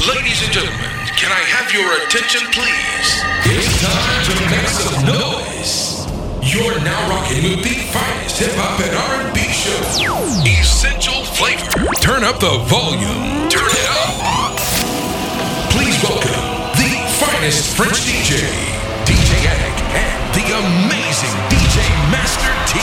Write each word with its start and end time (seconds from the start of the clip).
Ladies 0.00 0.40
and 0.40 0.50
gentlemen, 0.50 0.88
can 1.20 1.28
I 1.28 1.44
have 1.52 1.68
your 1.76 1.84
attention, 2.00 2.40
please? 2.56 3.20
It's 3.52 3.84
time 3.84 4.24
to 4.24 4.34
make 4.48 4.72
some 4.72 4.96
noise. 5.04 6.08
You're 6.40 6.80
now 6.80 6.96
rocking 7.12 7.44
with 7.44 7.60
the 7.60 7.76
finest 7.92 8.40
hip 8.40 8.56
hop 8.56 8.80
and 8.80 8.96
R&B 8.96 9.44
show, 9.52 9.76
Essential 10.48 11.20
Flavor. 11.36 11.68
Turn 12.00 12.24
up 12.24 12.40
the 12.40 12.64
volume. 12.64 13.44
Turn 13.52 13.68
it 13.68 13.88
up. 13.92 14.56
Please 15.68 16.00
welcome 16.00 16.48
the 16.80 16.96
finest 17.20 17.76
French 17.76 18.00
DJ, 18.08 18.40
DJ 19.04 19.36
Attic, 19.52 19.76
and 20.00 20.20
the 20.32 20.48
amazing 20.48 21.36
DJ 21.52 21.76
Master 22.08 22.48
T. 22.72 22.80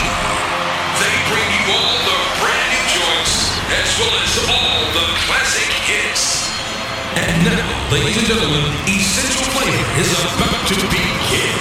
And 7.28 7.44
now, 7.44 7.92
ladies 7.92 8.18
and 8.18 8.26
gentlemen, 8.26 8.64
Essential 8.88 9.44
Flavor 9.52 10.00
is 10.00 10.12
about 10.32 10.64
to 10.72 10.76
begin. 10.88 11.60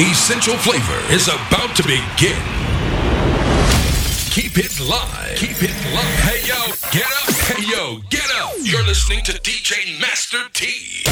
Essential 0.00 0.56
Flavor 0.56 1.00
is 1.12 1.28
about 1.28 1.76
to 1.76 1.82
begin. 1.82 2.40
Keep 4.30 4.56
it 4.56 4.80
live. 4.80 5.36
Keep 5.36 5.62
it 5.62 5.76
live. 5.92 6.18
Hey 6.24 6.48
yo, 6.48 6.56
get 6.90 7.04
up. 7.04 7.30
Hey 7.44 7.62
yo, 7.68 7.98
get 8.08 8.28
up. 8.40 8.52
You're 8.62 8.84
listening 8.84 9.22
to 9.24 9.32
DJ 9.32 10.00
Master 10.00 10.48
T. 10.54 11.04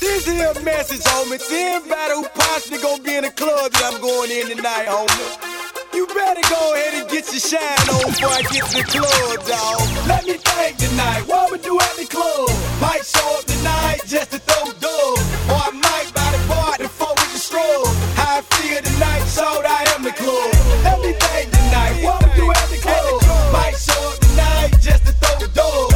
This 0.00 0.28
is 0.28 0.40
a 0.40 0.60
message, 0.62 1.02
homie. 1.02 1.38
To 1.38 1.54
everybody 1.54 2.14
who 2.14 2.28
possibly 2.28 2.78
gonna 2.78 3.02
be 3.02 3.16
in 3.16 3.24
the 3.24 3.30
club 3.30 3.72
that 3.72 3.92
I'm 3.92 4.00
going 4.00 4.30
in 4.30 4.56
tonight, 4.56 4.86
homie. 4.86 5.51
You 5.94 6.06
better 6.06 6.40
go 6.48 6.74
ahead 6.74 6.94
and 6.94 7.10
get 7.10 7.28
your 7.30 7.40
shine 7.40 7.88
on 7.92 8.08
before 8.08 8.30
I 8.30 8.40
get 8.48 8.64
to 8.64 8.76
the 8.80 8.84
club, 8.88 9.46
dawg. 9.46 10.08
Let 10.08 10.24
me 10.26 10.34
think 10.40 10.78
tonight. 10.78 11.22
What 11.26 11.52
we 11.52 11.58
do 11.58 11.78
at 11.78 11.96
the 11.96 12.06
club? 12.06 12.48
Might 12.80 13.04
show 13.04 13.38
up 13.38 13.44
tonight 13.44 14.00
just 14.06 14.30
to 14.32 14.38
throw 14.38 14.72
dub. 14.80 15.18
Or 15.52 15.60
I 15.60 15.70
might 15.70 16.08
buy 16.14 16.32
the 16.32 16.48
bar 16.48 16.78
to 16.78 16.88
fuck 16.88 17.14
with 17.20 17.32
the 17.34 17.38
stroll. 17.38 17.84
How 18.16 18.38
I 18.38 18.40
feel 18.40 18.80
tonight, 18.80 19.24
showed 19.28 19.66
I 19.68 19.84
am 19.94 20.02
the 20.02 20.12
club. 20.12 20.52
Let 20.82 20.98
me 21.00 21.12
think 21.12 21.52
tonight. 21.52 22.02
What 22.02 22.24
we 22.24 22.40
do 22.40 22.50
at 22.50 22.68
the 22.72 22.78
club? 22.80 23.52
Might 23.52 23.76
show 23.76 24.00
up 24.08 24.18
tonight 24.18 24.72
just 24.80 25.04
to 25.04 25.12
throw 25.12 25.46
dub. 25.48 25.91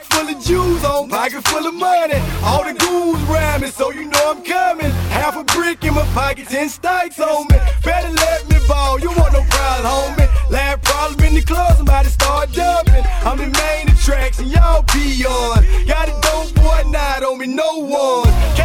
Neck 0.00 0.12
full 0.12 0.28
of 0.34 0.42
jewels 0.42 0.84
on, 0.84 1.08
pocket 1.10 1.46
full 1.46 1.66
of 1.66 1.74
money. 1.74 2.14
All 2.42 2.64
the 2.64 2.72
around 3.30 3.60
me, 3.60 3.68
so 3.68 3.90
you 3.90 4.06
know 4.06 4.30
I'm 4.30 4.42
coming. 4.42 4.90
Half 5.10 5.36
a 5.36 5.44
brick 5.44 5.84
in 5.84 5.94
my 5.94 6.06
pocket, 6.14 6.48
ten 6.48 6.68
stikes 6.68 7.20
on 7.20 7.46
me. 7.50 7.58
Better 7.84 8.10
let 8.10 8.48
me 8.48 8.56
ball, 8.66 8.98
you 8.98 9.10
want 9.10 9.34
no 9.34 9.42
problem, 9.50 10.16
homie. 10.16 10.50
Last 10.50 10.82
problem 10.82 11.20
in 11.26 11.34
the 11.34 11.42
club, 11.42 11.76
somebody 11.76 12.08
start 12.08 12.50
jumping. 12.50 13.04
I'm 13.26 13.36
the 13.36 13.48
main 13.48 13.88
attraction, 13.90 14.48
y'all 14.48 14.82
be 14.94 15.24
on. 15.26 15.64
Got 15.86 16.08
a 16.08 16.18
dope 16.22 16.54
boy 16.54 16.90
night 16.90 17.22
on 17.22 17.38
me, 17.38 17.46
no 17.46 17.78
one. 17.80 18.59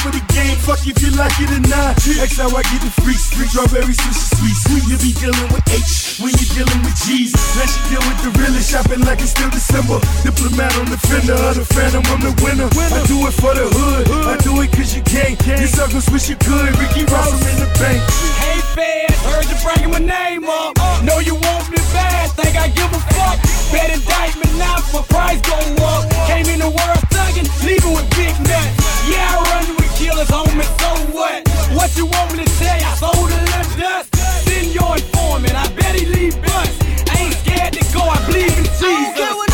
Of 0.00 0.16
the 0.16 0.24
game, 0.32 0.56
fuck 0.56 0.80
if 0.88 0.96
you 1.04 1.12
like 1.12 1.36
it 1.44 1.52
or 1.52 1.60
not. 1.68 1.92
That's 2.00 2.40
how 2.40 2.48
I 2.48 2.64
get 2.72 2.80
the 2.80 2.88
free 3.04 3.20
street. 3.20 3.52
Strawberry 3.52 3.92
Swisher 3.92 4.32
Sweets. 4.32 4.64
When 4.72 4.80
you 4.88 4.96
be 4.96 5.12
dealing 5.12 5.50
with 5.52 5.60
H, 5.68 6.16
when 6.24 6.32
you 6.40 6.46
dealing 6.56 6.80
with 6.80 6.96
G's. 7.04 7.36
Let 7.60 7.68
you 7.68 7.82
deal 7.92 8.04
with 8.08 8.18
the 8.24 8.32
realest, 8.40 8.72
shopping 8.72 9.04
like 9.04 9.20
it's 9.20 9.36
still 9.36 9.52
December. 9.52 10.00
Diplomat 10.24 10.72
on 10.80 10.88
the 10.88 10.96
fender 11.04 11.36
of 11.36 11.60
the 11.60 11.68
phantom, 11.68 12.00
I'm 12.08 12.24
the 12.24 12.32
winner. 12.40 12.64
I 12.72 13.04
do 13.04 13.28
it 13.28 13.36
for 13.36 13.52
the 13.52 13.68
hood, 13.68 14.08
I 14.24 14.40
do 14.40 14.56
it 14.64 14.72
cause 14.72 14.96
you 14.96 15.04
can't. 15.04 15.36
You 15.36 15.68
suckers 15.68 16.08
wish 16.08 16.32
you 16.32 16.40
could, 16.40 16.72
Ricky 16.80 17.04
Ross, 17.12 17.36
I'm 17.36 17.44
in 17.52 17.56
the 17.60 17.68
bank. 17.76 18.00
Hey 18.40 18.56
feds, 18.72 19.20
heard 19.28 19.44
you 19.52 19.58
bringing 19.60 19.92
my 19.92 20.00
name 20.00 20.48
up. 20.48 20.80
Know 21.04 21.20
you 21.20 21.36
want 21.36 21.68
me 21.68 21.76
bad, 21.92 22.32
think 22.40 22.56
I 22.56 22.72
give 22.72 22.88
a 22.88 23.00
fuck. 23.12 23.36
Bet 23.68 23.92
indictment 23.92 24.54
now, 24.56 24.80
my 24.96 25.04
price 25.12 25.44
go 25.44 25.60
up. 25.84 26.08
Came 26.24 26.48
in 26.48 26.64
the 26.64 26.72
world 26.72 27.04
thuggin', 27.12 27.44
leaving 27.68 27.92
with 27.92 28.08
big 28.16 28.32
nuts. 28.48 28.80
Yeah, 29.12 29.28
I 29.28 29.44
run 29.44 29.79
killers, 30.00 30.28
homie, 30.28 30.64
so 30.80 30.90
what? 31.12 31.46
What 31.76 31.94
you 31.96 32.06
want 32.06 32.32
me 32.32 32.44
to 32.44 32.50
say? 32.50 32.80
I 32.90 32.94
sold 32.96 33.28
a 33.28 33.40
little 33.52 33.76
dust. 33.76 34.16
Send 34.48 34.74
your 34.74 34.96
informant, 34.96 35.54
I 35.54 35.68
bet 35.76 35.94
he 35.94 36.06
leave 36.06 36.36
bust. 36.42 36.72
I 37.12 37.14
ain't 37.22 37.36
scared 37.42 37.74
to 37.74 37.84
go, 37.92 38.00
I 38.00 38.18
believe 38.26 38.56
in 38.56 38.64
I 38.64 38.96
don't 38.96 39.14
care 39.14 39.34
Jesus. 39.36 39.49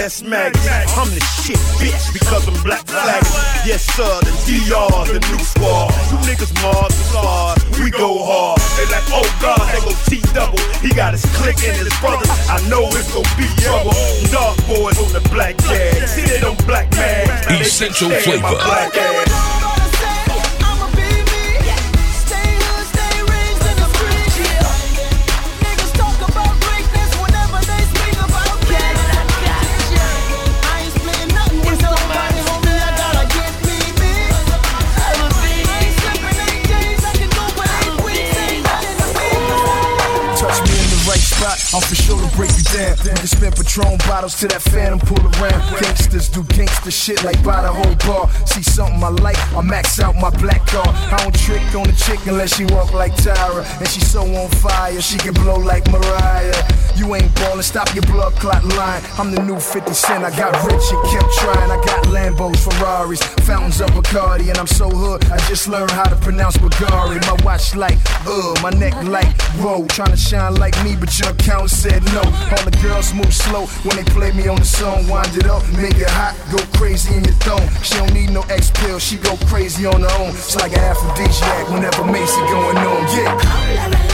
Just 0.00 0.24
maggots. 0.24 0.64
I'm 0.96 1.12
the 1.12 1.20
shit, 1.44 1.60
bitch, 1.76 2.12
because 2.14 2.48
I'm 2.48 2.56
black 2.64 2.86
flag. 2.86 3.20
Yes, 3.68 3.84
sir, 3.84 4.08
the 4.24 4.32
DR, 4.48 4.88
the 5.12 5.20
new 5.28 5.38
squad. 5.44 5.92
You 6.08 6.16
niggas 6.24 6.56
Mars 6.64 6.96
the 6.96 7.04
stars, 7.12 7.60
we 7.78 7.90
go 7.90 8.24
hard. 8.24 8.60
They 8.80 8.88
like, 8.88 9.04
oh 9.12 9.28
God, 9.44 9.60
they 9.68 9.80
go 9.84 9.92
T 10.08 10.24
double. 10.32 10.58
He 10.80 10.88
got 10.96 11.12
his 11.12 11.26
click 11.36 11.60
and 11.68 11.76
his 11.76 11.92
brothers. 12.00 12.32
I 12.48 12.64
know 12.70 12.88
it's 12.96 13.12
gonna 13.12 13.28
be 13.36 13.44
trouble. 13.60 13.92
Dark 14.32 14.56
boys 14.64 14.96
on 15.04 15.12
the 15.12 15.20
black 15.28 15.58
jag. 15.68 16.08
See, 16.08 16.24
they 16.24 16.40
don't 16.40 16.56
black 16.66 16.90
man. 16.96 17.60
Essential 17.60 18.08
flavor. 18.08 18.56
For 41.90 41.96
sure 41.96 42.22
to 42.22 42.36
break 42.36 42.50
you 42.54 42.62
down. 42.70 42.94
You 43.02 43.10
can 43.18 43.26
spin 43.26 43.50
Patron 43.50 43.98
bottles 44.06 44.38
to 44.38 44.46
that 44.46 44.62
phantom, 44.62 45.00
pull 45.00 45.18
around. 45.18 45.58
Gangsters 45.82 46.28
do 46.28 46.44
gangster 46.44 46.90
shit 46.90 47.24
like 47.24 47.42
buy 47.42 47.62
the 47.62 47.72
whole 47.72 47.96
bar. 48.06 48.30
See 48.46 48.62
something 48.62 49.02
I 49.02 49.08
like, 49.08 49.38
I 49.52 49.60
max 49.60 49.98
out 49.98 50.14
my 50.14 50.30
black 50.30 50.64
car. 50.66 50.86
I 50.86 51.18
don't 51.18 51.34
trick 51.34 51.66
on 51.74 51.90
the 51.90 51.96
chick 51.98 52.24
unless 52.26 52.54
she 52.54 52.64
walk 52.66 52.94
like 52.94 53.12
Tyra. 53.14 53.66
And 53.80 53.88
she 53.88 54.00
so 54.00 54.22
on 54.22 54.50
fire, 54.62 55.00
she 55.00 55.18
can 55.18 55.34
blow 55.34 55.56
like 55.56 55.84
Mariah. 55.90 56.54
You 57.00 57.14
ain't 57.14 57.34
ballin', 57.36 57.62
stop 57.62 57.94
your 57.94 58.02
blood 58.02 58.34
clot 58.34 58.62
line. 58.76 59.00
I'm 59.16 59.32
the 59.32 59.42
new 59.42 59.58
50 59.58 59.94
Cent, 59.94 60.22
I 60.22 60.36
got 60.36 60.52
rich 60.68 60.84
and 60.92 61.00
kept 61.08 61.32
trying. 61.32 61.70
I 61.70 61.80
got 61.82 62.04
Lambos, 62.12 62.60
Ferraris, 62.60 63.22
fountains 63.48 63.80
of 63.80 63.88
Bacardi, 63.92 64.50
and 64.50 64.58
I'm 64.58 64.66
so 64.66 64.90
hood. 64.90 65.24
I 65.32 65.38
just 65.48 65.66
learned 65.66 65.92
how 65.92 66.04
to 66.04 66.16
pronounce 66.16 66.58
Bulgari. 66.58 67.18
My 67.24 67.42
watch 67.42 67.74
like, 67.74 67.96
uh, 68.26 68.54
my 68.60 68.68
neck 68.68 68.92
like, 69.04 69.32
whoa. 69.64 69.86
Trying 69.86 70.10
to 70.10 70.16
shine 70.18 70.56
like 70.56 70.76
me, 70.84 70.94
but 70.94 71.08
your 71.18 71.30
account 71.30 71.70
said 71.70 72.04
no. 72.12 72.20
All 72.20 72.64
the 72.68 72.78
girls 72.82 73.14
move 73.14 73.32
slow 73.32 73.64
when 73.88 73.96
they 73.96 74.04
play 74.12 74.32
me 74.32 74.48
on 74.48 74.58
the 74.58 74.66
song. 74.66 75.08
Wind 75.08 75.34
it 75.38 75.46
up, 75.46 75.64
make 75.80 75.96
it 75.96 76.10
hot, 76.10 76.36
go 76.52 76.58
crazy 76.76 77.16
in 77.16 77.24
your 77.24 77.40
thong. 77.48 77.66
She 77.82 77.94
don't 77.94 78.12
need 78.12 78.28
no 78.28 78.42
X 78.52 78.70
pill, 78.74 78.98
she 78.98 79.16
go 79.16 79.38
crazy 79.48 79.86
on 79.86 80.02
her 80.02 80.14
own. 80.20 80.36
It's 80.36 80.54
like 80.56 80.72
an 80.72 80.84
aphrodisiac 80.84 81.70
whenever 81.70 82.04
Macy 82.04 82.40
going 82.52 82.76
on. 82.76 83.00
Yeah. 83.16 84.09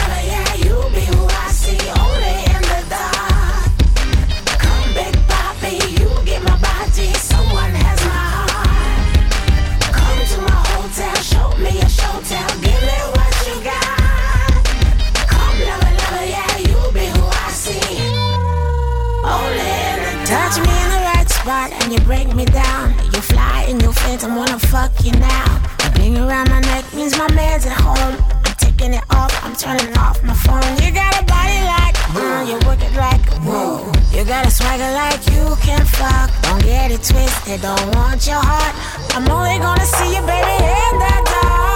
Your 24.17 24.31
phantom, 24.31 24.37
wanna 24.37 24.59
fuck 24.59 24.93
you 25.05 25.13
now. 25.13 25.61
The 25.79 26.01
ring 26.01 26.17
around 26.17 26.49
my 26.51 26.61
neck 26.61 26.85
means 26.95 27.17
my 27.19 27.31
man's 27.35 27.67
at 27.67 27.73
home. 27.73 28.17
I'm 28.45 28.55
taking 28.57 28.95
it 28.95 29.05
off, 29.11 29.33
I'm 29.45 29.55
turning 29.55 29.97
off 29.99 30.23
my 30.23 30.35
phone. 30.35 30.63
You 30.83 30.93
got 30.93 31.21
a 31.21 31.25
body 31.25 31.61
like, 31.65 31.97
mm, 32.15 32.47
you 32.49 32.57
work 32.67 32.81
it 32.83 32.95
like, 32.97 33.25
whoa. 33.45 33.93
You 34.17 34.25
got 34.25 34.47
a 34.47 34.51
swagger 34.51 34.91
like 34.93 35.21
you 35.33 35.57
can 35.61 35.85
fuck. 35.85 36.31
Don't 36.43 36.63
get 36.63 36.91
it 36.91 37.03
twisted, 37.03 37.61
don't 37.63 37.95
want 37.95 38.27
your 38.27 38.41
heart. 38.41 38.75
I'm 39.15 39.29
only 39.29 39.59
gonna 39.59 39.87
see 39.87 40.15
you, 40.15 40.23
baby, 40.23 40.57
in 40.65 40.99
the 40.99 41.31
dark. 41.31 41.76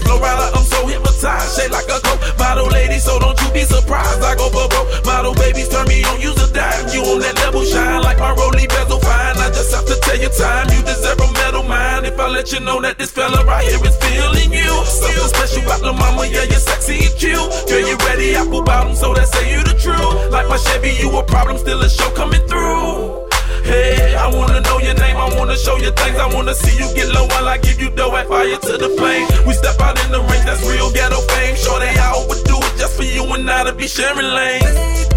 Flow, 0.00 0.18
right? 0.18 0.52
I'm 0.54 0.64
so 0.64 0.86
hypnotized. 0.86 1.56
Shake 1.56 1.70
like 1.70 1.88
a 1.88 2.00
coke 2.00 2.22
model 2.38 2.66
lady, 2.68 2.98
so 2.98 3.18
don't 3.18 3.38
you 3.42 3.50
be 3.52 3.62
surprised. 3.62 4.22
I 4.22 4.34
go 4.36 4.50
broke. 4.50 4.72
Model 5.04 5.34
babies 5.34 5.68
turn 5.68 5.86
me 5.88 6.04
on, 6.04 6.20
use 6.20 6.36
a 6.42 6.52
dime. 6.52 6.88
You 6.92 7.02
on 7.06 7.20
that 7.20 7.36
level, 7.36 7.64
shine 7.64 8.02
like 8.02 8.18
my 8.18 8.34
Rollie 8.34 8.68
bezel 8.68 9.00
fine. 9.00 9.38
I 9.38 9.48
just 9.48 9.72
have 9.74 9.86
to 9.86 9.96
tell 10.02 10.18
you 10.18 10.28
time, 10.28 10.68
you 10.74 10.82
deserve 10.82 11.20
a 11.20 11.28
medal, 11.32 11.62
mine. 11.62 12.04
If 12.04 12.18
I 12.18 12.28
let 12.28 12.52
you 12.52 12.60
know 12.60 12.80
that 12.82 12.98
this 12.98 13.10
fella 13.10 13.44
right 13.44 13.64
here 13.64 13.80
is 13.84 13.96
feeling 14.02 14.52
you. 14.52 14.72
Something 14.84 15.30
special 15.30 15.62
about 15.62 15.80
the 15.80 15.92
mama, 15.92 16.26
yeah, 16.26 16.44
you're 16.44 16.62
sexy 16.62 17.06
and 17.06 17.14
cute. 17.16 17.46
Girl, 17.68 17.84
you 17.86 17.96
ready? 18.08 18.34
Apple 18.34 18.62
bottom, 18.62 18.94
so 18.94 19.14
that 19.14 19.28
say 19.28 19.52
you 19.52 19.62
the 19.62 19.74
truth. 19.78 20.32
Like 20.32 20.48
my 20.48 20.56
Chevy, 20.56 20.90
you 20.98 21.10
a 21.16 21.22
problem, 21.24 21.58
still 21.58 21.80
a 21.80 21.88
show 21.88 22.10
coming 22.14 22.42
through. 22.48 23.25
Hey, 23.66 24.14
I 24.14 24.28
wanna 24.28 24.60
know 24.60 24.78
your 24.78 24.94
name, 24.94 25.16
I 25.16 25.28
wanna 25.36 25.56
show 25.56 25.76
you 25.76 25.90
things, 25.90 26.18
I 26.18 26.32
wanna 26.32 26.54
see 26.54 26.76
you 26.78 26.86
get 26.94 27.08
low 27.12 27.26
while 27.26 27.48
I 27.48 27.58
give 27.58 27.80
you 27.80 27.90
dough 27.90 28.14
and 28.14 28.28
fire 28.28 28.56
to 28.56 28.78
the 28.78 28.90
flame. 28.96 29.26
We 29.44 29.54
step 29.54 29.80
out 29.80 29.98
in 30.04 30.12
the 30.12 30.20
ring, 30.20 30.42
that's 30.46 30.62
real 30.62 30.92
ghetto 30.92 31.20
fame. 31.34 31.56
Sure 31.56 31.80
they 31.80 31.98
I 31.98 32.14
would 32.28 32.44
do 32.44 32.56
it 32.58 32.78
just 32.78 32.96
for 32.96 33.02
you 33.02 33.24
and 33.34 33.50
I 33.50 33.64
to 33.64 33.72
be 33.72 33.88
sharing 33.88 34.30
lanes. 34.38 35.15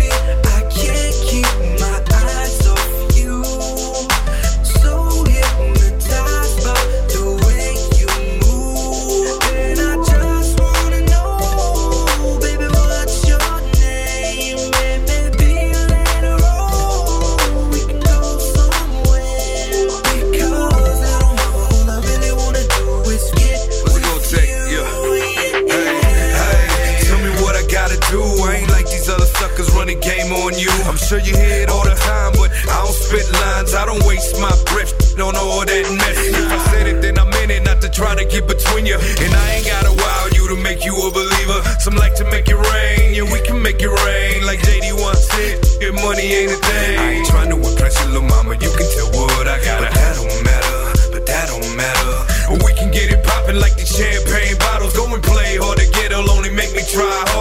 Sure 31.09 31.17
you 31.25 31.33
hear 31.33 31.65
it 31.65 31.69
all 31.73 31.81
the 31.81 31.97
time, 31.97 32.37
but 32.37 32.53
I 32.69 32.77
don't 32.85 32.93
spit 32.93 33.25
lines, 33.33 33.73
I 33.73 33.81
don't 33.89 34.05
waste 34.05 34.37
my 34.37 34.53
breath 34.69 34.93
on 35.17 35.33
all 35.33 35.65
that 35.65 35.85
mess. 35.89 36.17
If 36.21 36.45
I 36.53 36.59
said 36.69 36.85
it, 36.85 37.01
then 37.01 37.17
I'm 37.17 37.33
in 37.41 37.49
it, 37.49 37.65
not 37.65 37.81
to 37.81 37.89
try 37.89 38.13
to 38.13 38.21
get 38.29 38.45
between 38.45 38.85
you. 38.85 38.93
And 38.93 39.31
I 39.33 39.45
ain't 39.57 39.65
got 39.65 39.89
to 39.89 39.93
wow 39.97 40.29
you 40.37 40.45
to 40.53 40.57
make 40.61 40.85
you 40.85 40.93
a 40.93 41.09
believer. 41.09 41.59
Some 41.81 41.97
like 41.97 42.13
to 42.21 42.29
make 42.29 42.45
it 42.45 42.61
rain, 42.61 43.17
yeah, 43.17 43.25
we 43.25 43.41
can 43.41 43.57
make 43.57 43.81
it 43.81 43.89
rain. 43.89 44.45
Like 44.45 44.61
JD 44.61 45.01
once 45.01 45.25
said, 45.33 45.81
your 45.81 45.97
money 45.97 46.29
ain't 46.29 46.53
a 46.53 46.59
thing. 46.61 46.99
I 46.99 47.09
ain't 47.17 47.27
trying 47.27 47.49
to 47.49 47.57
impress 47.57 47.97
your 48.05 48.21
little 48.21 48.29
mama, 48.29 48.53
you 48.53 48.69
can 48.69 48.85
tell 48.93 49.09
what 49.17 49.49
I 49.49 49.57
got. 49.65 49.81
But 49.81 49.97
that 49.97 50.13
don't 50.13 50.39
matter, 50.45 50.77
but 51.09 51.23
that 51.25 51.45
don't 51.49 51.73
matter. 51.73 52.17
We 52.61 52.71
can 52.77 52.93
get 52.93 53.09
it 53.09 53.25
poppin' 53.25 53.57
like 53.57 53.81
the 53.81 53.85
champagne 53.89 54.61
bottles. 54.61 54.93
Go 54.93 55.09
and 55.09 55.23
play 55.25 55.57
hard 55.57 55.81
to 55.81 55.89
get, 55.89 56.13
it'll 56.13 56.29
only 56.29 56.53
make 56.53 56.69
me 56.77 56.85
try 56.85 57.09
harder. 57.33 57.38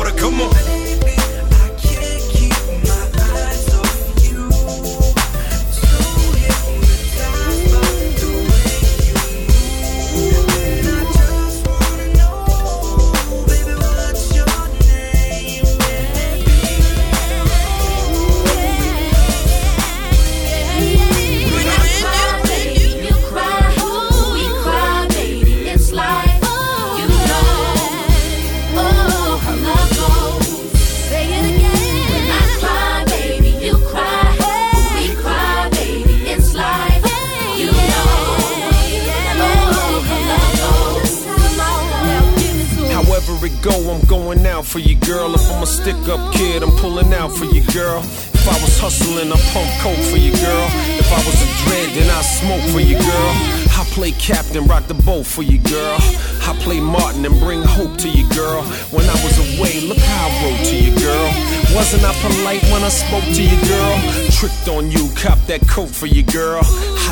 For 44.68 44.80
you, 44.80 44.96
girl. 44.96 45.34
If 45.34 45.50
I'm 45.50 45.62
a 45.62 45.66
stick 45.66 45.96
up 46.08 46.20
kid, 46.34 46.62
I'm 46.62 46.70
pulling 46.76 47.12
out 47.14 47.32
for 47.32 47.46
you, 47.46 47.62
girl. 47.72 48.00
If 48.04 48.46
I 48.46 48.52
was 48.60 48.78
hustling, 48.78 49.32
I 49.32 49.38
pump 49.52 49.70
coke 49.80 50.04
for 50.12 50.18
you, 50.18 50.32
girl. 50.36 50.66
If 51.00 51.10
I 51.10 51.20
was 51.24 51.38
a 51.40 51.48
dread, 51.64 51.88
then 51.96 52.10
I 52.10 52.20
smoke 52.20 52.60
for 52.70 52.80
you, 52.80 52.98
girl. 52.98 53.32
I 53.80 53.84
play 53.96 54.12
captain, 54.12 54.66
rock 54.66 54.86
the 54.86 54.94
boat 54.94 55.24
for 55.24 55.42
you, 55.42 55.58
girl. 55.58 55.96
I 56.44 56.54
play 56.60 56.80
Martin 56.80 57.24
and 57.24 57.38
bring 57.40 57.62
hope 57.62 57.96
to 57.98 58.08
you, 58.08 58.28
girl. 58.28 58.62
When 58.92 59.08
I 59.08 59.16
was 59.24 59.36
away, 59.56 59.80
look 59.80 59.98
how 59.98 60.28
I 60.28 60.44
wrote 60.44 60.66
to 60.66 60.76
you, 60.76 60.92
girl. 60.98 61.28
Wasn't 61.74 62.04
I 62.04 62.12
polite 62.20 62.62
when 62.70 62.84
I 62.84 62.90
spoke 62.90 63.24
to 63.24 63.42
you, 63.42 63.58
girl? 63.68 63.94
Tricked 64.30 64.68
on 64.68 64.90
you, 64.90 65.08
cop 65.16 65.38
that 65.46 65.66
coat 65.66 65.88
for 65.88 66.06
you, 66.06 66.22
girl. 66.22 66.62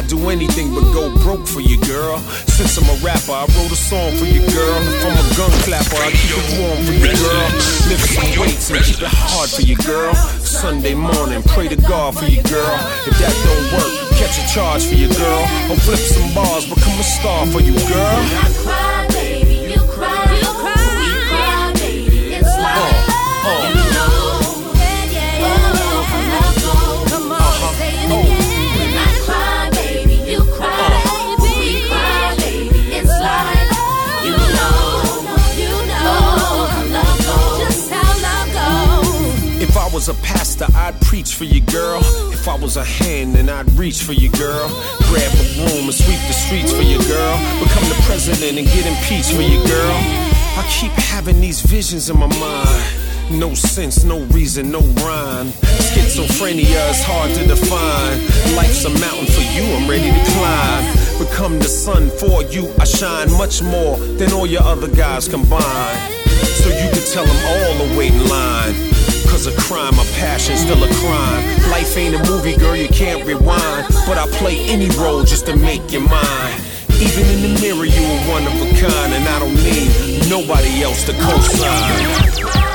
Do 0.09 0.31
anything 0.31 0.73
but 0.73 0.85
go 0.95 1.11
broke 1.19 1.49
for 1.49 1.61
you, 1.61 1.81
girl. 1.81 2.19
Since 2.47 2.79
I'm 2.79 2.87
a 2.87 2.95
rapper, 3.03 3.33
I 3.33 3.43
wrote 3.59 3.73
a 3.73 3.77
song 3.77 4.15
for 4.17 4.25
you, 4.25 4.39
girl. 4.55 4.79
If 4.87 5.05
I'm 5.05 5.19
a 5.19 5.27
gun 5.35 5.51
clapper, 5.67 5.99
I 5.99 6.11
keep 6.15 6.31
it 6.31 6.61
warm 6.63 6.79
for 6.87 6.93
you, 6.93 7.11
girl. 7.11 7.49
Lift 7.91 8.07
some 8.15 8.41
weights 8.41 8.71
and 8.71 8.85
keep 8.85 9.03
it 9.03 9.11
hard 9.11 9.51
for 9.51 9.63
you, 9.63 9.77
girl. 9.79 10.15
Sunday 10.15 10.95
morning, 10.95 11.43
pray 11.43 11.67
to 11.67 11.77
God 11.77 12.17
for 12.17 12.27
you, 12.27 12.41
girl. 12.45 12.79
If 13.03 13.19
that 13.19 13.35
don't 13.35 13.67
work, 13.75 13.93
catch 14.15 14.39
a 14.39 14.47
charge 14.47 14.87
for 14.87 14.95
you, 14.95 15.09
girl. 15.13 15.43
Or 15.71 15.77
flip 15.83 15.99
some 15.99 16.33
bars, 16.35 16.67
become 16.67 17.01
a 17.01 17.03
star 17.03 17.47
for 17.47 17.61
you, 17.61 17.75
girl. 17.75 18.96
Was 40.07 40.19
a 40.19 40.23
pastor, 40.23 40.67
I'd 40.75 41.01
preach 41.01 41.35
for 41.35 41.45
you, 41.45 41.61
girl. 41.61 42.01
If 42.33 42.47
I 42.49 42.57
was 42.57 42.77
a 42.77 42.85
hand, 42.85 43.35
then 43.35 43.49
I'd 43.49 43.71
reach 43.73 44.03
for 44.03 44.13
you, 44.13 44.31
girl. 44.31 44.69
Grab 45.09 45.33
a 45.33 45.47
broom 45.55 45.85
and 45.87 45.95
sweep 45.95 46.21
the 46.29 46.33
streets 46.33 46.73
for 46.73 46.83
you, 46.83 46.99
girl. 47.09 47.37
Become 47.63 47.89
the 47.89 48.01
president 48.07 48.59
and 48.59 48.67
get 48.69 48.87
impeached 48.87 49.35
for 49.35 49.43
you, 49.43 49.59
girl. 49.67 49.97
I 50.59 50.65
keep 50.71 50.93
having 50.93 51.41
these 51.41 51.61
visions 51.63 52.11
in 52.11 52.19
my 52.19 52.27
mind. 52.39 53.41
No 53.41 53.55
sense, 53.55 54.05
no 54.05 54.21
reason, 54.37 54.71
no 54.71 54.81
rhyme. 55.03 55.49
Schizophrenia 55.89 56.91
is 56.91 57.03
hard 57.03 57.33
to 57.35 57.47
define. 57.47 58.19
Life's 58.55 58.85
a 58.85 58.91
mountain 58.91 59.27
for 59.27 59.43
you, 59.57 59.65
I'm 59.75 59.91
ready 59.91 60.11
to 60.11 60.31
climb. 60.33 60.85
Become 61.19 61.59
the 61.59 61.69
sun 61.69 62.11
for 62.11 62.43
you, 62.45 62.73
I 62.79 62.85
shine 62.85 63.33
much 63.33 63.63
more 63.63 63.97
than 64.19 64.33
all 64.33 64.47
your 64.47 64.63
other 64.63 64.89
guys 64.89 65.27
combined. 65.27 65.99
So 66.63 66.69
you 66.69 66.91
can 66.95 67.05
tell 67.13 67.27
them 67.27 67.41
all 67.49 67.89
to 67.89 67.99
wait 67.99 68.13
in 68.13 68.29
line. 68.29 68.96
Cause 69.37 69.49
a 69.49 69.61
crime, 69.61 69.93
a 69.93 70.05
passion, 70.14 70.57
still 70.57 70.83
a 70.83 70.88
crime. 70.95 71.71
Life 71.71 71.95
ain't 71.99 72.14
a 72.14 72.31
movie, 72.31 72.57
girl, 72.57 72.75
you 72.75 72.88
can't 72.88 73.23
rewind. 73.26 73.87
But 74.07 74.16
I 74.16 74.26
play 74.31 74.61
any 74.61 74.88
role 74.97 75.25
just 75.25 75.45
to 75.45 75.55
make 75.55 75.93
you 75.93 76.00
mine. 76.00 76.61
Even 76.99 77.26
in 77.26 77.43
the 77.43 77.61
mirror, 77.61 77.85
you 77.85 78.02
are 78.02 78.31
one 78.33 78.47
of 78.47 78.55
a 78.55 78.81
kind, 78.81 79.12
and 79.12 79.28
I 79.28 79.38
don't 79.38 79.55
need 79.57 80.31
nobody 80.31 80.83
else 80.83 81.05
to 81.05 81.12
co-sign. 81.12 82.66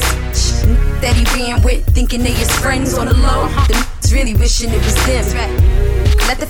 From 0.00 0.74
that 1.00 1.14
he 1.16 1.24
ran 1.36 1.62
with, 1.62 1.84
thinking 1.94 2.22
they 2.22 2.32
his 2.32 2.50
friends 2.58 2.96
on 2.96 3.06
the 3.06 3.14
low. 3.14 3.48
The 3.68 3.92
really 4.12 4.34
wishing 4.34 4.70
it 4.70 4.84
was 4.84 4.94
them. 5.32 5.50
Let 6.28 6.38
the 6.38 6.46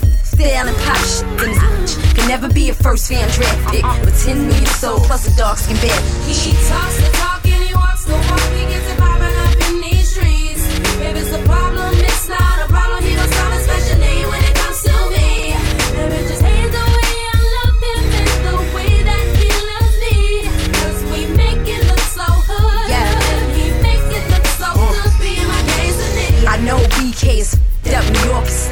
out 0.55 0.67
and 0.67 0.77
pop 0.83 0.97
shit. 0.97 1.25
Bitch 1.39 2.15
can 2.15 2.27
never 2.27 2.49
be 2.51 2.69
a 2.69 2.73
first 2.73 3.07
fan 3.07 3.29
draft 3.31 3.71
pick. 3.71 3.83
With 4.03 4.23
10 4.23 4.47
million 4.47 4.65
soul 4.65 4.99
plus 4.99 5.27
a 5.27 5.37
dark 5.37 5.57
skin 5.57 5.77
bed. 5.77 5.99
He 6.27 6.51
talks 6.67 6.97
the 6.97 7.09
talk 7.13 7.45
and 7.45 7.63
he 7.63 7.73
walks 7.73 8.05
the 8.05 8.13
walk. 8.13 8.39
He 8.57 8.65
gets 8.67 8.91
it 8.91 8.97
poppin' 8.97 9.12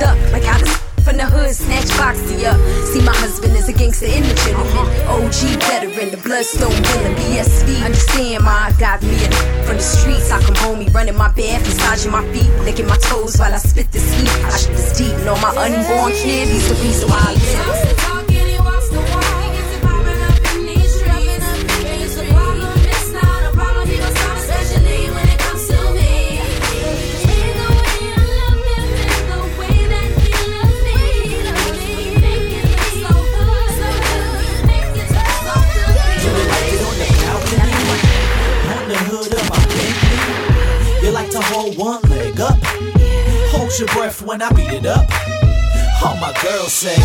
stuck 0.02 0.18
like 0.34 0.44
how 0.44 0.58
this 0.58 0.82
from 1.06 1.18
the 1.18 1.26
hood 1.26 1.54
snatch 1.54 1.90
boxy 1.98 2.46
up. 2.46 2.58
See, 2.86 3.02
my 3.02 3.16
husband 3.16 3.56
is 3.58 3.68
a 3.70 3.74
gangster 3.74 4.06
in 4.06 4.22
the 4.22 4.36
gentleman. 4.46 4.86
OG 5.10 5.40
veteran, 5.66 6.12
the 6.12 6.18
bloodstone 6.18 6.70
villain, 6.72 7.16
BSV. 7.18 7.84
Understand 7.86 8.44
my 8.44 8.72
got 8.78 9.02
me 9.02 9.16
a 9.26 9.30
from 9.66 9.78
the 9.78 9.88
streets. 9.96 10.30
I 10.32 10.40
come 10.42 10.56
home, 10.56 10.80
he 10.82 10.90
running 10.90 11.18
my 11.18 11.32
bath, 11.32 11.62
massaging 11.66 12.12
my 12.12 12.24
feet, 12.34 12.50
licking 12.66 12.88
my 12.88 12.98
toes 12.98 13.38
while 13.38 13.54
I 13.54 13.58
spit 13.58 13.92
this 13.92 14.14
heat. 14.14 14.30
I 14.46 14.50
shit 14.58 14.76
this 14.78 14.98
deep, 14.98 15.14
and 15.14 15.30
all 15.30 15.42
my 15.42 15.54
unborn 15.58 16.12
kids 16.14 16.52
he's 16.52 16.70
the 16.70 16.76
reason 16.84 17.10
why 17.10 17.22
I 17.22 17.34
live. 17.34 18.21
Hold 43.72 43.80
your 43.80 43.88
breath 43.96 44.22
when 44.22 44.42
I 44.42 44.52
beat 44.52 44.74
it 44.74 44.86
up. 44.86 45.08
All 46.04 46.18
my 46.18 46.34
girls 46.44 46.74
say, 46.74 47.00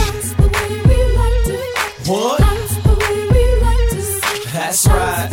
What? 2.11 2.41
That's 4.53 4.85
right. 4.89 5.29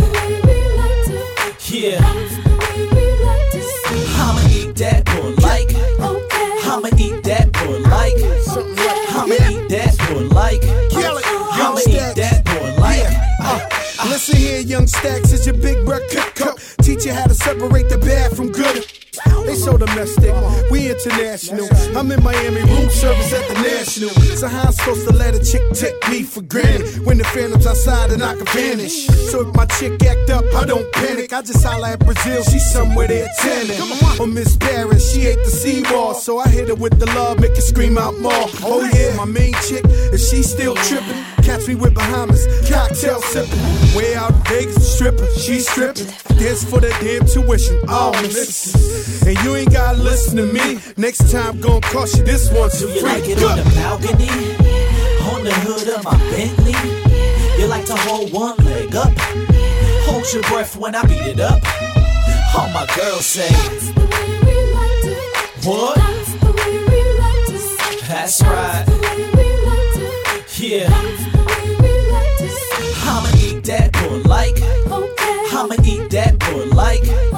Yeah. 1.71 2.05
I'ma 4.13 4.47
eat 4.51 4.75
that 4.75 5.05
boy 5.05 5.33
like. 5.41 5.73
I'ma 6.65 6.89
eat 6.99 7.23
that 7.23 7.51
boy 7.51 7.79
like. 7.79 8.13
I'ma 9.09 9.33
eat 9.33 9.69
that 9.69 9.97
boy 10.07 10.27
like. 10.35 10.63
I'ma 10.93 11.79
eat 11.79 12.15
that 12.15 12.45
boy 12.45 12.79
like. 12.79 13.07
Uh, 13.39 14.07
Listen 14.07 14.35
here, 14.37 14.59
young 14.59 14.85
stacks, 14.85 15.33
it's 15.33 15.47
your 15.47 15.55
big 15.55 15.83
bread 15.83 16.07
cook 16.11 16.35
cup. 16.35 16.59
Teach 16.83 17.05
you 17.05 17.13
how 17.13 17.25
to 17.25 17.33
separate 17.33 17.89
the 17.89 17.97
bad 17.97 18.35
from 18.35 18.51
good. 18.51 18.85
So 19.63 19.77
domestic, 19.77 20.35
we 20.69 20.91
international. 20.91 21.69
I'm 21.95 22.11
in 22.11 22.21
Miami, 22.21 22.59
room 22.63 22.89
service 22.89 23.31
at 23.31 23.47
the 23.47 23.53
National. 23.61 24.09
So 24.35 24.49
how 24.49 24.63
I'm 24.63 24.73
supposed 24.73 25.07
to 25.07 25.13
let 25.13 25.35
a 25.35 25.39
chick 25.39 25.61
take 25.73 25.95
me 26.09 26.23
for 26.23 26.41
granted 26.41 27.05
when 27.05 27.17
the 27.17 27.23
phantom's 27.23 27.65
outside 27.65 28.11
and 28.11 28.21
I 28.21 28.35
can 28.35 28.45
vanish? 28.47 29.07
So 29.31 29.47
if 29.47 29.55
my 29.55 29.65
chick 29.77 30.03
act 30.03 30.29
up, 30.31 30.43
I 30.53 30.65
don't 30.65 30.91
panic. 30.91 31.31
I 31.31 31.41
just 31.43 31.63
holla 31.63 31.91
at 31.91 31.99
Brazil, 31.99 32.43
she's 32.43 32.69
somewhere 32.73 33.07
there 33.07 33.29
tanning. 33.39 33.79
Or 34.19 34.23
oh, 34.23 34.25
Miss 34.25 34.57
Paris, 34.57 35.13
she 35.13 35.27
ate 35.27 35.39
the 35.45 35.51
seawall, 35.51 36.13
so 36.13 36.39
I 36.39 36.49
hit 36.49 36.67
her 36.67 36.75
with 36.75 36.99
the 36.99 37.05
love, 37.05 37.39
make 37.39 37.55
her 37.55 37.61
scream 37.61 37.97
out 37.97 38.19
more. 38.19 38.33
Oh 38.63 38.83
yeah, 38.93 39.15
my 39.15 39.23
main 39.23 39.53
chick, 39.65 39.85
if 39.85 40.19
she 40.19 40.43
still 40.43 40.75
tripping, 40.75 41.23
catch 41.43 41.67
me 41.67 41.75
with 41.75 41.93
Bahamas, 41.93 42.45
cocktail 42.69 43.21
sipping. 43.21 43.59
Way 43.95 44.15
out 44.15 44.31
in 44.31 44.41
Vegas, 44.43 44.95
stripper, 44.95 45.27
she 45.37 45.59
stripping. 45.59 46.07
Dance 46.37 46.63
for 46.63 46.79
the 46.79 46.89
damn 47.01 47.25
tuition, 47.27 47.79
oh 47.87 48.11
listen. 48.21 49.27
And 49.27 49.37
you 49.43 49.55
ain't 49.55 49.71
gotta 49.71 49.97
listen 50.01 50.37
to 50.37 50.45
me. 50.45 50.79
Next 50.97 51.31
time, 51.31 51.59
gon' 51.59 51.81
cost 51.81 52.17
you 52.17 52.23
this 52.23 52.51
one's 52.51 52.79
Do 52.79 52.87
you 52.87 53.01
free. 53.01 53.09
like 53.09 53.27
it 53.27 53.39
Go. 53.39 53.49
on 53.49 53.57
the 53.57 53.63
balcony? 53.75 54.29
On 55.31 55.43
the 55.43 55.53
hood 55.65 55.87
of 55.95 56.03
my 56.03 56.17
Bentley? 56.31 56.73
You 57.61 57.67
like 57.67 57.85
to 57.85 57.95
hold 57.95 58.33
one 58.33 58.57
leg 58.65 58.95
up? 58.95 59.11
Hold 60.05 60.25
your 60.33 60.43
breath 60.43 60.75
when 60.75 60.95
I 60.95 61.03
beat 61.05 61.21
it 61.21 61.39
up. 61.39 61.61
All 62.55 62.67
my 62.69 62.85
girls 62.95 63.25
say, 63.25 63.49
What? 65.63 65.97
That's 68.07 68.41
right. 68.43 68.85
Yeah. 70.57 70.89
I'ma 74.15 74.25
eat 74.25 74.29
that 74.29 74.29
boy 74.29 74.35
like. 74.35 74.59
I'ma 75.53 75.75
eat 75.85 76.09
that 76.11 76.39
boy 76.39 76.65
like. 76.75 77.32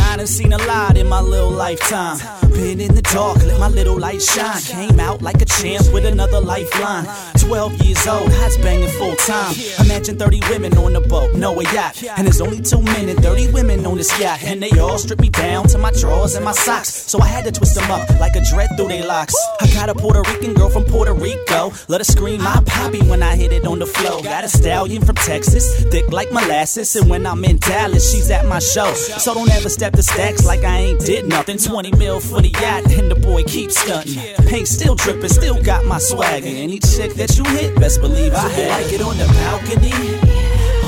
I 0.00 0.16
done 0.16 0.26
seen 0.26 0.52
a 0.52 0.58
lot 0.58 0.96
in 0.96 1.08
my 1.08 1.20
little 1.20 1.50
lifetime. 1.50 2.18
Been 2.52 2.80
in 2.80 2.94
the 2.94 3.02
dark, 3.02 3.36
let 3.44 3.58
my 3.58 3.68
little 3.68 3.98
light 3.98 4.22
shine. 4.22 4.62
Came 4.62 5.00
out 5.00 5.22
like 5.22 5.42
a 5.42 5.44
champ 5.44 5.92
with 5.92 6.06
another 6.06 6.40
lifeline. 6.40 7.04
12 7.38 7.82
years 7.82 8.06
old, 8.06 8.30
hot's 8.32 8.56
banging 8.58 8.88
full 8.90 9.16
time. 9.16 9.52
Imagine 9.84 10.16
30 10.16 10.40
women 10.48 10.78
on 10.78 10.92
the 10.92 11.00
boat, 11.00 11.34
no 11.34 11.60
a 11.60 11.64
yacht. 11.74 12.02
And 12.16 12.26
there's 12.26 12.40
only 12.40 12.62
two 12.62 12.80
men 12.80 13.08
and 13.08 13.20
30 13.20 13.52
women 13.52 13.84
on 13.84 13.96
this 13.96 14.18
yacht. 14.20 14.44
And 14.44 14.62
they 14.62 14.70
all 14.78 14.98
strip 14.98 15.20
me 15.20 15.30
down 15.30 15.66
to 15.68 15.78
my 15.78 15.90
drawers 15.90 16.36
and 16.36 16.44
my 16.44 16.52
socks. 16.52 16.90
So 17.10 17.20
I 17.20 17.26
had 17.26 17.44
to 17.44 17.52
twist 17.52 17.74
them 17.74 17.90
up 17.90 18.08
like 18.20 18.36
a 18.36 18.42
dread 18.50 18.70
through 18.76 18.88
their 18.88 19.04
locks. 19.04 19.34
I 19.60 19.66
got 19.74 19.88
a 19.88 19.94
Puerto 19.94 20.22
Rican 20.30 20.54
girl 20.54 20.70
from 20.70 20.84
Puerto 20.84 21.12
Rico. 21.12 21.72
Let 21.88 22.00
her 22.00 22.04
scream 22.04 22.40
my 22.40 22.62
poppy 22.66 23.02
when 23.02 23.22
I 23.22 23.34
hit 23.34 23.52
it 23.52 23.66
on 23.66 23.80
the 23.80 23.86
floor. 23.86 24.22
Got 24.22 24.44
a 24.44 24.48
stallion 24.48 25.04
from 25.04 25.16
Texas, 25.16 25.84
thick 25.90 26.10
like 26.12 26.30
molasses. 26.30 26.94
And 26.94 27.10
when 27.10 27.26
I'm 27.26 27.44
in 27.44 27.58
Dallas, 27.58 28.12
she's 28.12 28.30
at 28.30 28.46
my 28.46 28.60
show. 28.60 28.92
So 28.94 29.34
don't 29.34 29.50
ever 29.50 29.68
step 29.68 29.83
the 29.92 30.02
stacks 30.02 30.44
like 30.44 30.64
I 30.64 30.78
ain't 30.78 31.00
did 31.00 31.26
nothing. 31.28 31.58
20 31.58 31.92
mil 31.96 32.20
for 32.20 32.40
the 32.40 32.48
yacht, 32.48 32.90
and 32.92 33.10
the 33.10 33.14
boy 33.14 33.42
keeps 33.44 33.78
stunting. 33.78 34.18
Paint 34.46 34.68
still 34.68 34.94
dripping, 34.94 35.28
still 35.28 35.62
got 35.62 35.84
my 35.84 35.98
swagger. 35.98 36.46
Any 36.46 36.78
chick 36.78 37.14
that 37.14 37.36
you 37.36 37.44
hit, 37.44 37.74
best 37.76 38.00
believe 38.00 38.32
I 38.34 38.48
had. 38.48 38.70
like 38.82 38.92
it 38.92 39.00
on 39.02 39.16
the 39.18 39.26
balcony? 39.26 39.92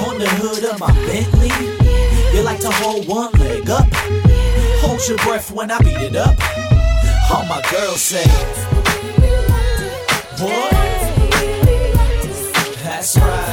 On 0.06 0.18
the 0.18 0.28
hood 0.40 0.64
of 0.64 0.80
my 0.80 0.92
Bentley? 1.06 1.52
You 2.36 2.42
like 2.42 2.60
to 2.60 2.70
hold 2.70 3.06
one 3.06 3.32
leg 3.32 3.68
up? 3.70 3.86
Hold 4.82 5.06
your 5.08 5.18
breath 5.18 5.50
when 5.50 5.70
I 5.70 5.78
beat 5.80 6.00
it 6.00 6.16
up. 6.16 6.36
All 7.30 7.44
my 7.46 7.62
girls 7.70 8.00
say, 8.00 8.24
What? 10.38 10.72
That's 12.82 13.16
right. 13.18 13.45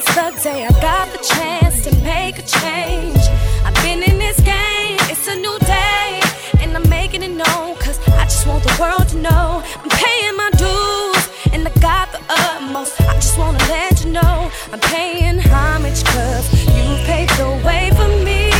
Since 0.00 0.14
the 0.14 0.42
day 0.42 0.64
I 0.64 0.70
got 0.80 1.12
the 1.12 1.18
chance 1.18 1.84
to 1.84 1.90
make 2.02 2.38
a 2.38 2.42
change, 2.42 3.22
I've 3.64 3.74
been 3.82 4.02
in 4.02 4.18
this 4.18 4.40
game, 4.40 4.96
it's 5.12 5.26
a 5.28 5.36
new 5.36 5.58
day, 5.60 6.20
and 6.60 6.74
I'm 6.76 6.88
making 6.88 7.22
it 7.22 7.32
known, 7.32 7.76
cause 7.76 7.98
I 8.08 8.24
just 8.24 8.46
want 8.46 8.62
the 8.62 8.74
world 8.80 9.08
to 9.10 9.18
know 9.18 9.62
I'm 9.82 9.90
paying 9.90 10.36
my 10.36 10.50
dues, 10.56 11.24
and 11.52 11.68
I 11.68 11.72
got 11.80 12.10
the 12.12 12.20
utmost. 12.28 13.00
I 13.02 13.14
just 13.16 13.36
wanna 13.38 13.58
let 13.68 14.04
you 14.04 14.12
know 14.12 14.50
I'm 14.72 14.80
paying 14.80 15.38
homage, 15.38 16.04
cause 16.04 16.46
you 16.74 16.84
paved 17.04 17.36
the 17.36 17.50
way 17.66 17.90
for 17.94 18.08
me. 18.24 18.50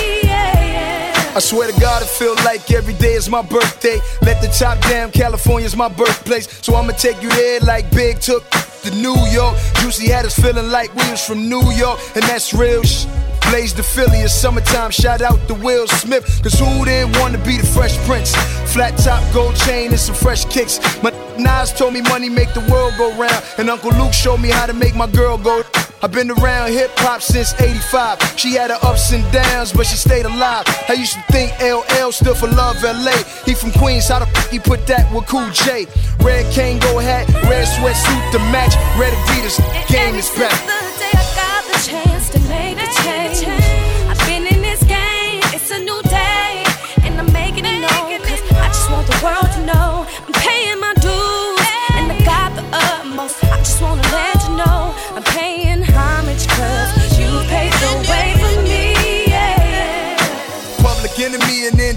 I 1.34 1.38
swear 1.38 1.72
to 1.72 1.80
God, 1.80 2.02
it 2.02 2.08
feel 2.08 2.34
like 2.44 2.70
every 2.70 2.92
day 2.92 3.14
is 3.14 3.30
my 3.30 3.40
birthday. 3.40 3.98
Let 4.20 4.42
the 4.42 4.48
top 4.48 4.78
down, 4.82 5.12
California's 5.12 5.74
my 5.74 5.88
birthplace. 5.88 6.46
So 6.60 6.74
I'ma 6.74 6.92
take 6.92 7.22
you 7.22 7.30
there 7.30 7.60
like 7.60 7.90
Big 7.90 8.20
took 8.20 8.44
to 8.82 8.90
New 8.90 9.16
York. 9.30 9.56
Juicy 9.80 10.08
had 10.08 10.24
us 10.26 10.38
feeling 10.38 10.70
like 10.70 10.94
we 10.94 11.08
was 11.10 11.24
from 11.24 11.48
New 11.48 11.62
York, 11.72 11.98
and 12.14 12.22
that's 12.24 12.52
real 12.52 12.82
sh- 12.82 13.06
Blaze 13.50 13.74
the 13.74 13.82
Philly, 13.82 14.18
it's 14.18 14.32
summertime. 14.32 14.90
Shout 14.90 15.20
out 15.20 15.38
to 15.48 15.54
Will 15.54 15.86
Smith, 15.86 16.24
cause 16.42 16.58
who 16.58 16.84
didn't 16.84 17.18
want 17.18 17.34
to 17.34 17.40
be 17.40 17.58
the 17.58 17.66
Fresh 17.66 17.96
Prince? 18.06 18.34
Flat 18.72 18.96
top, 18.98 19.22
gold 19.34 19.56
chain, 19.56 19.90
and 19.90 20.00
some 20.00 20.14
fresh 20.14 20.44
kicks. 20.46 20.78
My 21.02 21.10
Nas 21.38 21.72
told 21.72 21.94
me 21.94 22.02
money 22.02 22.28
make 22.28 22.52
the 22.54 22.60
world 22.72 22.94
go 22.96 23.10
round, 23.18 23.44
and 23.58 23.68
Uncle 23.68 23.90
Luke 23.92 24.12
showed 24.12 24.38
me 24.40 24.48
how 24.50 24.66
to 24.66 24.72
make 24.72 24.94
my 24.94 25.06
girl 25.06 25.36
go. 25.38 25.62
I've 26.02 26.10
been 26.10 26.32
around 26.32 26.72
hip 26.72 26.90
hop 26.96 27.22
since 27.22 27.54
85. 27.60 28.34
She 28.36 28.54
had 28.54 28.70
her 28.70 28.78
ups 28.82 29.12
and 29.12 29.22
downs, 29.32 29.72
but 29.72 29.86
she 29.86 29.94
stayed 29.94 30.26
alive. 30.26 30.64
I 30.88 30.94
used 30.94 31.14
to 31.14 31.22
think 31.30 31.52
LL 31.62 32.10
stood 32.10 32.36
for 32.36 32.48
Love 32.48 32.82
LA. 32.82 33.14
He 33.46 33.54
from 33.54 33.70
Queens, 33.70 34.08
how 34.08 34.18
the 34.18 34.26
f 34.26 34.50
he 34.50 34.58
put 34.58 34.84
that 34.88 35.06
with 35.14 35.26
Cool 35.26 35.48
J? 35.50 35.86
Red 36.18 36.44
Kangol 36.52 37.00
hat, 37.00 37.28
red 37.46 37.68
sweatsuit 37.68 38.32
to 38.32 38.38
match, 38.50 38.74
red 38.98 39.14
Adidas. 39.14 39.62
Game 39.86 40.16
is 40.16 40.28
back. 40.30 40.58
The 40.66 40.82
day 40.98 41.14
I 41.14 41.26
got 41.38 41.62
the 41.70 41.78
chance 41.88 42.30
to 42.30 42.40
make 42.48 42.78
a 42.82 42.88
change. 43.02 43.61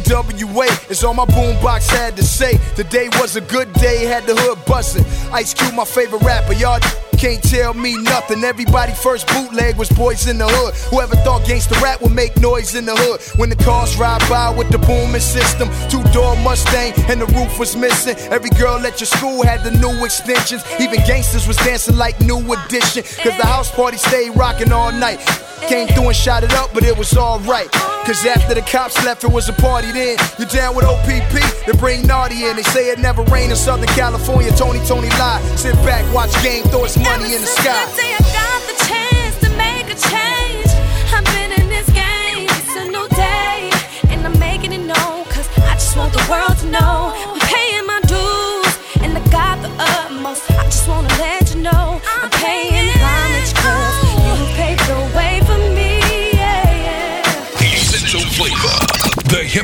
NWA 0.06 0.91
is 0.91 1.04
all 1.04 1.13
my 1.13 1.26
boombox 1.26 1.89
had 1.89 2.15
to 2.18 2.24
say. 2.24 2.58
Today 2.76 3.10
was 3.13 3.36
a 3.36 3.41
good 3.41 3.72
day, 3.74 4.06
had 4.06 4.26
the 4.26 4.36
hood 4.36 4.63
bustin'. 4.65 5.04
Ice 5.34 5.54
Cube, 5.54 5.74
my 5.74 5.86
favorite 5.86 6.22
rapper, 6.22 6.54
y'all 6.54 6.80
can't 7.18 7.41
tell 7.41 7.74
me 7.74 7.98
nothing. 7.98 8.44
Everybody 8.44 8.94
first 8.94 9.28
bootleg 9.28 9.78
was 9.78 9.89
boys 9.89 10.28
in 10.28 10.38
the 10.38 10.48
hood. 10.48 10.76
Whoever 10.91 11.15
thought 11.18 11.41
gangsta 11.41 11.82
rap 11.82 12.02
would 12.02 12.12
make 12.12 12.39
noise 12.39 12.76
in 12.76 12.86
the 12.86 12.96
hood. 12.96 13.20
When 13.39 13.50
the 13.50 13.56
cars 13.56 13.98
ride 13.98 14.22
by 14.30 14.52
with 14.52 14.70
the 14.70 14.78
booming 14.78 15.22
system, 15.22 15.70
two 15.89 16.04
door 16.13 16.36
Mustang 16.38 16.94
and 17.10 17.20
the 17.20 17.28
roof 17.28 17.58
was 17.58 17.76
missing. 17.76 18.15
Every 18.32 18.52
girl 18.52 18.78
at 18.86 19.00
your 19.00 19.08
school 19.08 19.44
had 19.44 19.63
the 19.63 19.72
new 19.72 20.06
extensions. 20.06 20.63
Even 20.80 21.00
gangsters 21.08 21.48
was 21.48 21.58
dancing 21.58 21.98
like 21.98 22.20
new 22.22 22.39
edition. 22.54 23.02
Cause 23.04 23.38
the 23.38 23.48
house 23.48 23.72
party 23.72 23.98
stayed 23.98 24.36
rocking 24.36 24.72
all 24.72 24.91
night. 24.91 25.20
Came 25.62 25.88
through 25.88 26.08
and 26.08 26.15
shot 26.15 26.44
it 26.44 26.54
up, 26.54 26.74
but 26.74 26.84
it 26.84 26.96
was 26.96 27.18
alright. 27.18 27.74
Cause 28.06 28.24
after 28.24 28.54
the 28.54 28.62
cops 28.62 29.04
left, 29.04 29.24
it 29.24 29.32
was 29.32 29.50
a 29.50 29.54
party 29.54 29.91
then. 29.91 30.15
You're 30.38 30.48
down 30.48 30.76
with 30.76 30.86
OPP, 30.86 31.65
they 31.65 31.74
bring 31.80 32.06
Naughty 32.06 32.46
in. 32.46 32.56
They 32.56 32.62
say 32.62 32.91
it 32.91 33.00
never 33.00 33.24
rained 33.24 33.50
in 33.50 33.58
Southern 33.58 33.88
California. 33.98 34.52
Tony, 34.52 34.78
Tony 34.86 35.10
lie. 35.18 35.41
Sit 35.56 35.74
back, 35.82 36.06
watch 36.13 36.32
game, 36.44 36.63
throw 36.65 36.84
his 36.84 36.96
money 37.00 37.34
in 37.34 37.41
the 37.41 37.48
sky. 37.48 37.74
Say 37.98 38.13
I 38.13 38.22
got 38.30 38.62
the 38.70 38.78
chance 38.86 39.39
to 39.41 39.50
make 39.58 39.89
a 39.89 39.98
change. 39.98 40.70
I've 41.18 41.26
been 41.34 41.52
in 41.60 41.68
this 41.68 41.89
game, 41.89 42.46
it's 42.46 42.76
a 42.78 42.86
new 42.86 43.10
day. 43.10 43.72
And 44.13 44.24
I'm 44.24 44.38
making 44.38 44.72
it 44.72 44.86
known, 44.86 45.26
cause 45.26 45.50
I 45.58 45.74
just 45.74 45.98
want 45.98 46.13
the 46.13 46.24
world 46.30 46.56
to 46.60 46.68
know. 46.70 47.14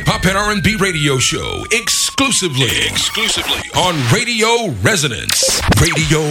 Hip 0.01 0.07
hop 0.07 0.25
and 0.25 0.37
R&B 0.37 0.75
radio 0.77 1.17
show 1.19 1.63
exclusively 1.71 2.69
exclusively 2.89 3.61
on 3.75 3.93
Radio 4.11 4.73
Resonance. 4.81 5.61
Radio 5.79 6.21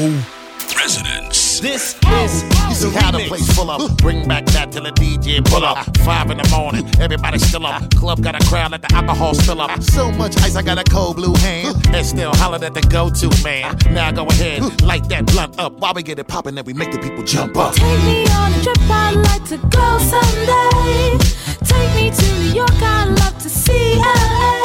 Resonance. 0.77 1.61
This 1.61 1.95
is 1.95 2.43
you 2.43 2.75
see 2.75 2.91
how 2.91 3.13
the 3.13 3.25
place 3.29 3.55
full 3.55 3.71
up. 3.71 3.97
Bring 3.99 4.27
back 4.27 4.47
that 4.47 4.73
till 4.73 4.83
the 4.83 4.91
DJ 4.91 5.45
pull 5.45 5.65
up. 5.65 5.97
Five 5.99 6.31
in 6.31 6.39
the 6.39 6.49
morning, 6.49 6.89
everybody 6.99 7.39
still 7.39 7.67
up. 7.67 7.95
Club 7.95 8.23
got 8.23 8.35
a 8.35 8.45
crowd, 8.47 8.73
let 8.73 8.83
the 8.83 8.93
alcohol 8.93 9.35
spill 9.35 9.61
up. 9.61 9.83
So 9.83 10.11
much 10.13 10.37
ice, 10.39 10.57
I 10.57 10.63
got 10.63 10.79
a 10.79 10.85
cold 10.85 11.17
blue 11.17 11.35
hand. 11.35 11.77
And 11.95 12.05
still 12.05 12.35
hollered 12.35 12.65
at 12.65 12.75
the 12.75 12.83
go-to 12.83 13.29
man. 13.45 13.77
Now 13.93 14.11
go 14.11 14.27
ahead, 14.27 14.83
light 14.83 15.09
that 15.11 15.27
blunt 15.27 15.59
up. 15.59 15.79
While 15.79 15.95
we 15.95 16.03
get 16.03 16.19
it 16.19 16.27
poppin', 16.27 16.55
then 16.55 16.65
we 16.65 16.73
make 16.73 16.91
the 16.91 16.99
people 16.99 17.23
jump 17.23 17.57
up. 17.57 17.75
Take 17.75 18.03
me 18.05 18.27
on 18.31 18.53
a 18.53 18.63
trip, 18.63 18.79
I'd 18.81 19.15
like 19.15 19.45
to 19.47 19.59
go 19.59 19.99
someday. 19.99 21.50
Take 21.71 21.93
me 21.95 22.11
to 22.11 22.27
New 22.41 22.53
York, 22.61 22.83
I'd 22.83 23.09
love 23.21 23.39
to 23.39 23.49
see 23.49 23.97
LA. 23.97 24.63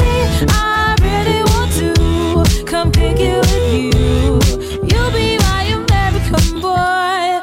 I 0.49 0.95
really 1.07 1.41
want 1.51 1.71
to 1.81 2.65
come 2.65 2.91
pick 2.91 3.19
you 3.19 3.37
with 3.39 3.73
you. 3.73 4.39
You'll 4.89 5.11
be 5.11 5.37
my 5.49 5.63
American 5.79 6.61
boy. 6.61 7.41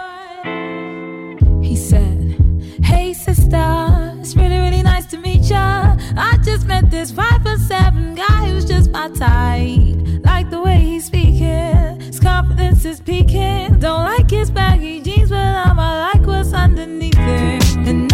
He 1.63 1.77
said, 1.77 2.37
Hey 2.85 3.13
sister, 3.15 4.17
it's 4.21 4.35
really, 4.37 4.59
really 4.59 4.83
nice 4.83 5.07
to 5.07 5.19
meet 5.19 5.43
ya. 5.43 5.97
I 6.17 6.39
just 6.45 6.67
met 6.67 6.91
this 6.91 7.11
five 7.11 7.43
foot 7.43 7.61
seven 7.61 8.15
guy 8.15 8.49
who's 8.49 8.65
just 8.65 8.91
my 8.91 9.09
type. 9.09 9.99
Like 10.25 10.51
the 10.51 10.61
way 10.61 10.79
he's 10.81 11.07
speaking, 11.07 12.01
his 12.01 12.21
confidence 12.21 12.85
is 12.85 13.01
peaking. 13.01 13.79
Don't 13.79 14.05
like 14.05 14.31
his 14.31 14.51
baggy 14.51 15.01
jeans, 15.01 15.31
but 15.31 15.39
I'ma 15.39 16.11
like 16.13 16.27
what's 16.27 16.53
underneath 16.53 17.15
it. 17.19 18.12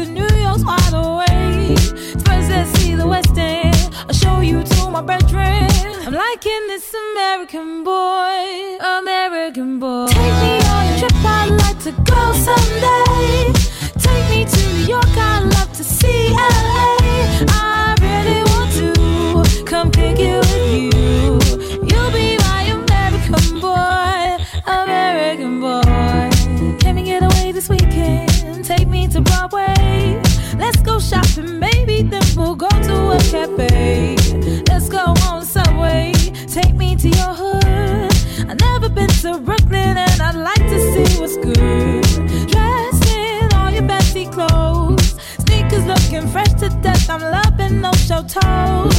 And 0.00 0.14
New 0.14 0.28
York's 0.40 0.64
wide 0.64 0.94
awake. 0.94 1.78
First, 2.24 2.50
let's 2.50 2.70
see 2.78 2.94
the 2.94 3.06
West 3.06 3.36
End. 3.36 3.76
I'll 4.08 4.14
show 4.14 4.40
you 4.40 4.62
to 4.62 4.90
my 4.90 5.02
bedroom. 5.02 5.68
I'm 6.06 6.14
liking 6.14 6.62
this 6.68 6.94
American 7.12 7.84
boy, 7.84 8.78
American 8.98 9.78
boy. 9.78 10.06
Take 10.08 10.36
me 10.44 10.54
on 10.74 10.86
a 10.86 10.98
trip, 10.98 11.12
I'd 11.24 11.50
like 11.50 11.78
to 11.84 11.92
go 11.92 12.32
someday. 12.32 12.99
Good. 41.40 42.02
Dressed 42.48 43.06
in 43.10 43.52
all 43.54 43.70
your 43.70 43.86
fancy 43.86 44.26
clothes. 44.26 45.14
Sneakers 45.44 45.86
looking 45.86 46.28
fresh 46.28 46.52
to 46.60 46.68
death. 46.82 47.08
I'm 47.08 47.20
loving 47.20 47.80
no 47.80 47.92
show 47.92 48.22
toes. 48.22 48.89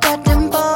poco 0.00 0.22
tiempo 0.22 0.75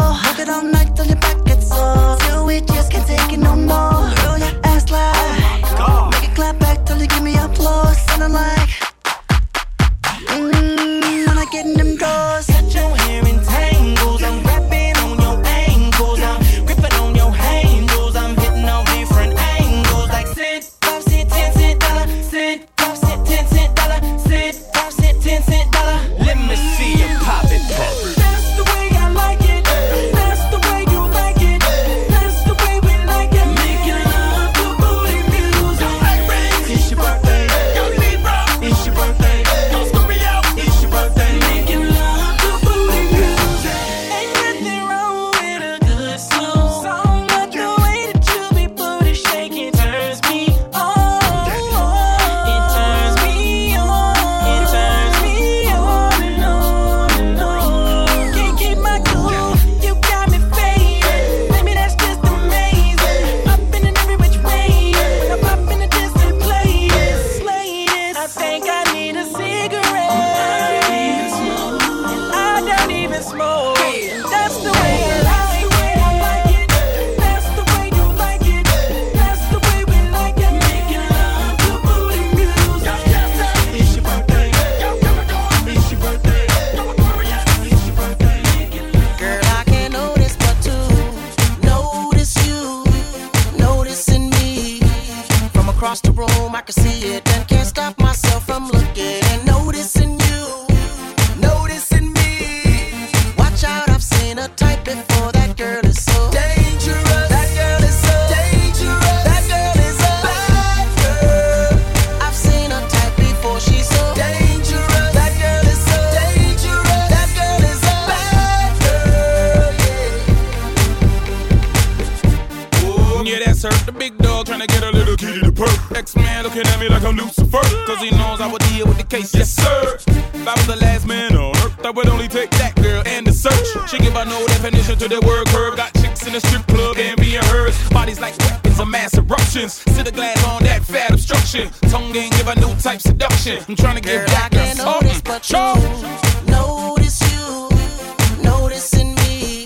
looking 126.55 126.73
at 126.73 126.81
me 126.81 126.89
like 126.89 127.05
I'm 127.05 127.17
Lucifer. 127.17 127.63
Cause 127.87 128.01
he 128.01 128.11
knows 128.11 128.41
I 128.41 128.51
would 128.51 128.63
deal 128.71 128.87
with 128.87 128.99
the 128.99 129.05
case. 129.05 129.35
Yes, 129.35 129.51
sir. 129.51 129.99
If 130.35 130.49
I 130.49 130.55
was 130.55 130.67
the 130.67 130.77
last 130.77 131.07
man 131.07 131.37
on 131.37 131.57
earth, 131.57 131.85
I 131.85 131.91
would 131.91 132.09
only 132.09 132.29
take 132.29 132.51
that 132.51 132.75
girl 132.77 133.03
and 133.07 133.27
the 133.27 133.33
search. 133.33 133.69
She 133.89 133.99
give 133.99 134.17
a 134.17 134.25
no 134.25 134.47
definition 134.47 134.99
to 134.99 135.09
the 135.09 135.21
word 135.21 135.47
curve. 135.49 135.77
Got 135.77 135.95
chicks 135.95 136.27
in 136.27 136.33
the 136.33 136.41
strip 136.41 136.67
club 136.67 136.97
and 136.99 137.21
being 137.21 137.43
hers. 137.45 137.77
Bodies 137.91 138.21
like 138.21 138.37
weapons 138.39 138.81
of 138.81 138.89
mass 138.89 139.17
eruptions. 139.17 139.75
Sit 139.95 140.05
the 140.05 140.13
glass 140.13 140.43
on 140.47 140.63
that 140.65 140.83
fat 140.83 141.13
obstruction. 141.13 141.71
Tongue 141.89 142.13
game 142.13 142.31
give 142.31 142.49
a 142.49 142.55
new 142.59 142.75
type 142.77 143.01
seduction. 143.01 143.63
I'm 143.69 143.77
trying 143.77 143.97
to 143.97 144.03
give 144.03 144.27
Girl, 144.27 144.37
I 144.37 144.49
girl 144.49 144.65
can't 144.65 144.79
notice 144.79 145.23
but 145.23 145.51
you. 145.51 146.51
Notice 146.51 147.21
you, 147.31 148.43
noticing 148.43 149.15
me. 149.17 149.65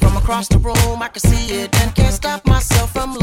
From 0.00 0.16
across 0.16 0.48
the 0.48 0.58
room, 0.58 1.00
I 1.00 1.08
can 1.08 1.20
see 1.20 1.62
it 1.62 1.74
and 1.80 1.94
can't 1.94 2.14
stop 2.14 2.44
myself 2.46 2.92
from 2.92 3.14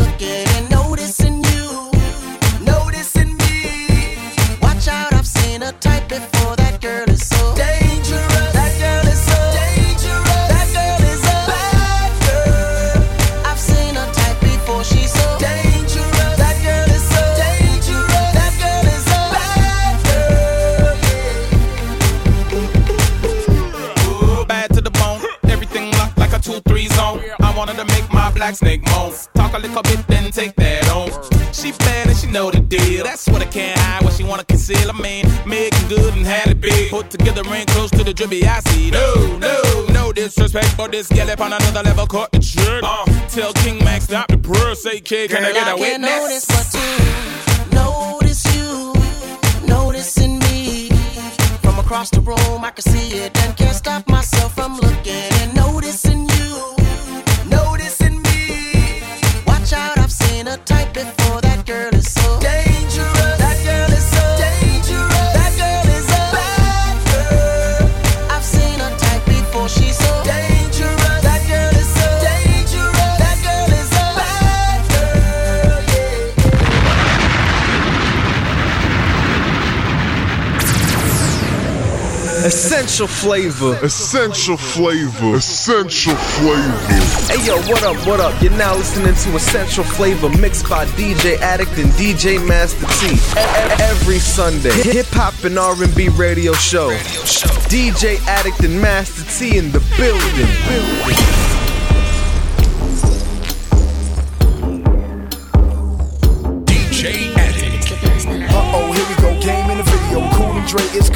black 28.39 28.55
snake 28.55 28.81
moan. 28.87 29.11
Talk 29.33 29.53
a 29.53 29.59
little 29.59 29.83
bit, 29.83 30.07
then 30.07 30.31
take 30.31 30.55
that 30.55 30.89
on. 30.89 31.09
She 31.51 31.73
bad 31.73 32.07
and 32.07 32.17
she 32.17 32.27
know 32.27 32.49
the 32.49 32.61
deal. 32.61 33.03
That's 33.03 33.27
what 33.27 33.41
I 33.41 33.45
can't 33.45 33.77
hide. 33.77 34.03
What 34.03 34.13
she 34.13 34.23
wanna 34.23 34.45
conceal. 34.45 34.89
I 34.89 34.93
mean, 34.93 35.25
making 35.45 35.87
good 35.89 36.13
and 36.13 36.25
had 36.25 36.47
it 36.47 36.61
big. 36.61 36.89
Put 36.89 37.09
together 37.09 37.43
ring 37.43 37.65
close 37.67 37.91
to 37.91 38.03
the 38.03 38.13
drippy 38.13 38.45
I 38.45 38.59
see. 38.61 38.91
No, 38.91 39.37
no, 39.37 39.85
no 39.91 40.13
disrespect, 40.13 40.77
but 40.77 40.91
this 40.91 41.09
gal 41.09 41.29
up 41.29 41.41
on 41.41 41.51
another 41.51 41.83
level. 41.83 42.07
Caught 42.07 42.31
the 42.31 42.39
trick. 42.39 42.81
Uh, 42.81 43.05
tell 43.27 43.51
King 43.53 43.83
Max 43.83 44.05
stop 44.05 44.29
the 44.29 44.37
purr. 44.37 44.73
Say, 44.73 45.01
kid, 45.01 45.31
can 45.31 45.43
I 45.43 45.51
get 45.51 45.67
a 45.67 45.75
can't 45.75 45.79
witness? 45.81 46.09
notice 46.09 46.45
but 46.45 46.67
you 46.79 47.75
notice 47.75 48.43
you, 48.55 48.93
noticing 49.67 50.39
me. 50.39 50.89
From 51.61 51.77
across 51.77 52.09
the 52.09 52.21
room, 52.21 52.63
I 52.63 52.71
can 52.71 52.83
see 52.83 53.17
it 53.17 53.37
and 53.43 53.57
can't 53.57 53.75
stop 53.75 54.07
myself 54.07 54.55
from 54.55 54.77
looking 54.77 55.27
and 55.41 55.53
noticing 55.55 56.21
you, 56.21 56.27
noticing 56.27 56.28
I've 59.71 60.11
seen 60.11 60.47
a 60.47 60.57
type 60.57 60.78
Essential 82.79 83.07
flavor. 83.07 83.77
Essential 83.83 84.55
flavor. 84.55 85.35
Essential 85.35 86.15
flavor. 86.15 86.77
Hey 87.27 87.45
yo, 87.45 87.57
what 87.63 87.83
up, 87.83 87.97
what 88.07 88.21
up? 88.21 88.41
You're 88.41 88.53
now 88.53 88.73
listening 88.73 89.13
to 89.13 89.35
Essential 89.35 89.83
Flavor 89.83 90.29
mixed 90.39 90.69
by 90.69 90.85
DJ 90.85 91.37
Addict 91.39 91.77
and 91.77 91.91
DJ 91.91 92.39
Master 92.47 92.85
T. 93.01 93.17
Every 93.83 94.19
Sunday, 94.19 94.71
hip 94.81 95.07
hop 95.09 95.43
and 95.43 95.59
R&B 95.59 96.07
radio 96.09 96.53
show. 96.53 96.91
DJ 97.67 98.17
Addict 98.27 98.63
and 98.63 98.81
Master 98.81 99.25
T 99.37 99.57
in 99.57 99.73
the 99.73 99.79
building. 99.97 100.47
DJ 100.63 101.58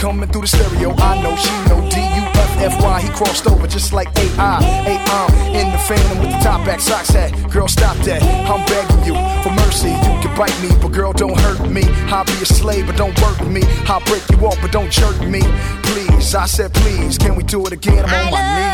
coming 0.04 0.28
through 0.28 0.42
the 0.42 0.48
stereo. 0.48 0.92
I 0.98 1.24
know 1.24 1.34
she 1.38 1.56
know 1.70 1.80
D 1.88 1.96
U 1.96 2.24
F 2.36 2.54
F 2.60 2.84
Y. 2.84 3.02
He 3.04 3.10
crossed 3.16 3.48
over 3.48 3.66
just 3.68 3.94
like 3.94 4.10
A 4.20 4.28
I. 4.38 4.60
A 4.92 4.96
I'm 5.16 5.32
in 5.56 5.72
the 5.72 5.78
phantom 5.78 6.20
with 6.20 6.30
the 6.30 6.40
top 6.44 6.66
back 6.66 6.82
socks 6.82 7.12
hat. 7.12 7.32
Girl, 7.50 7.70
stop 7.70 7.96
that. 8.04 8.22
I'm 8.52 8.66
begging 8.66 9.04
you 9.08 9.16
for 9.44 9.54
mercy. 9.64 9.92
You 9.92 10.20
can 10.20 10.36
bite 10.36 10.58
me, 10.62 10.70
but 10.82 10.92
girl, 10.92 11.14
don't 11.14 11.40
hurt 11.40 11.70
me. 11.70 11.84
I'll 12.12 12.26
be 12.26 12.34
a 12.34 12.46
slave, 12.46 12.88
but 12.88 12.98
don't 12.98 13.18
work 13.22 13.40
me. 13.48 13.62
I'll 13.88 14.04
break 14.04 14.24
you 14.30 14.46
off, 14.46 14.60
but 14.62 14.74
don't 14.74 14.92
jerk 14.92 15.18
me. 15.22 15.42
Please, 15.84 16.36
I 16.36 16.48
said 16.48 16.74
please. 16.74 17.18
Can 17.18 17.36
we 17.36 17.44
do 17.44 17.66
it 17.66 17.72
again? 17.72 18.04
I'm 18.04 18.26
on 18.26 18.32
my 18.32 18.44
knees. 18.60 18.73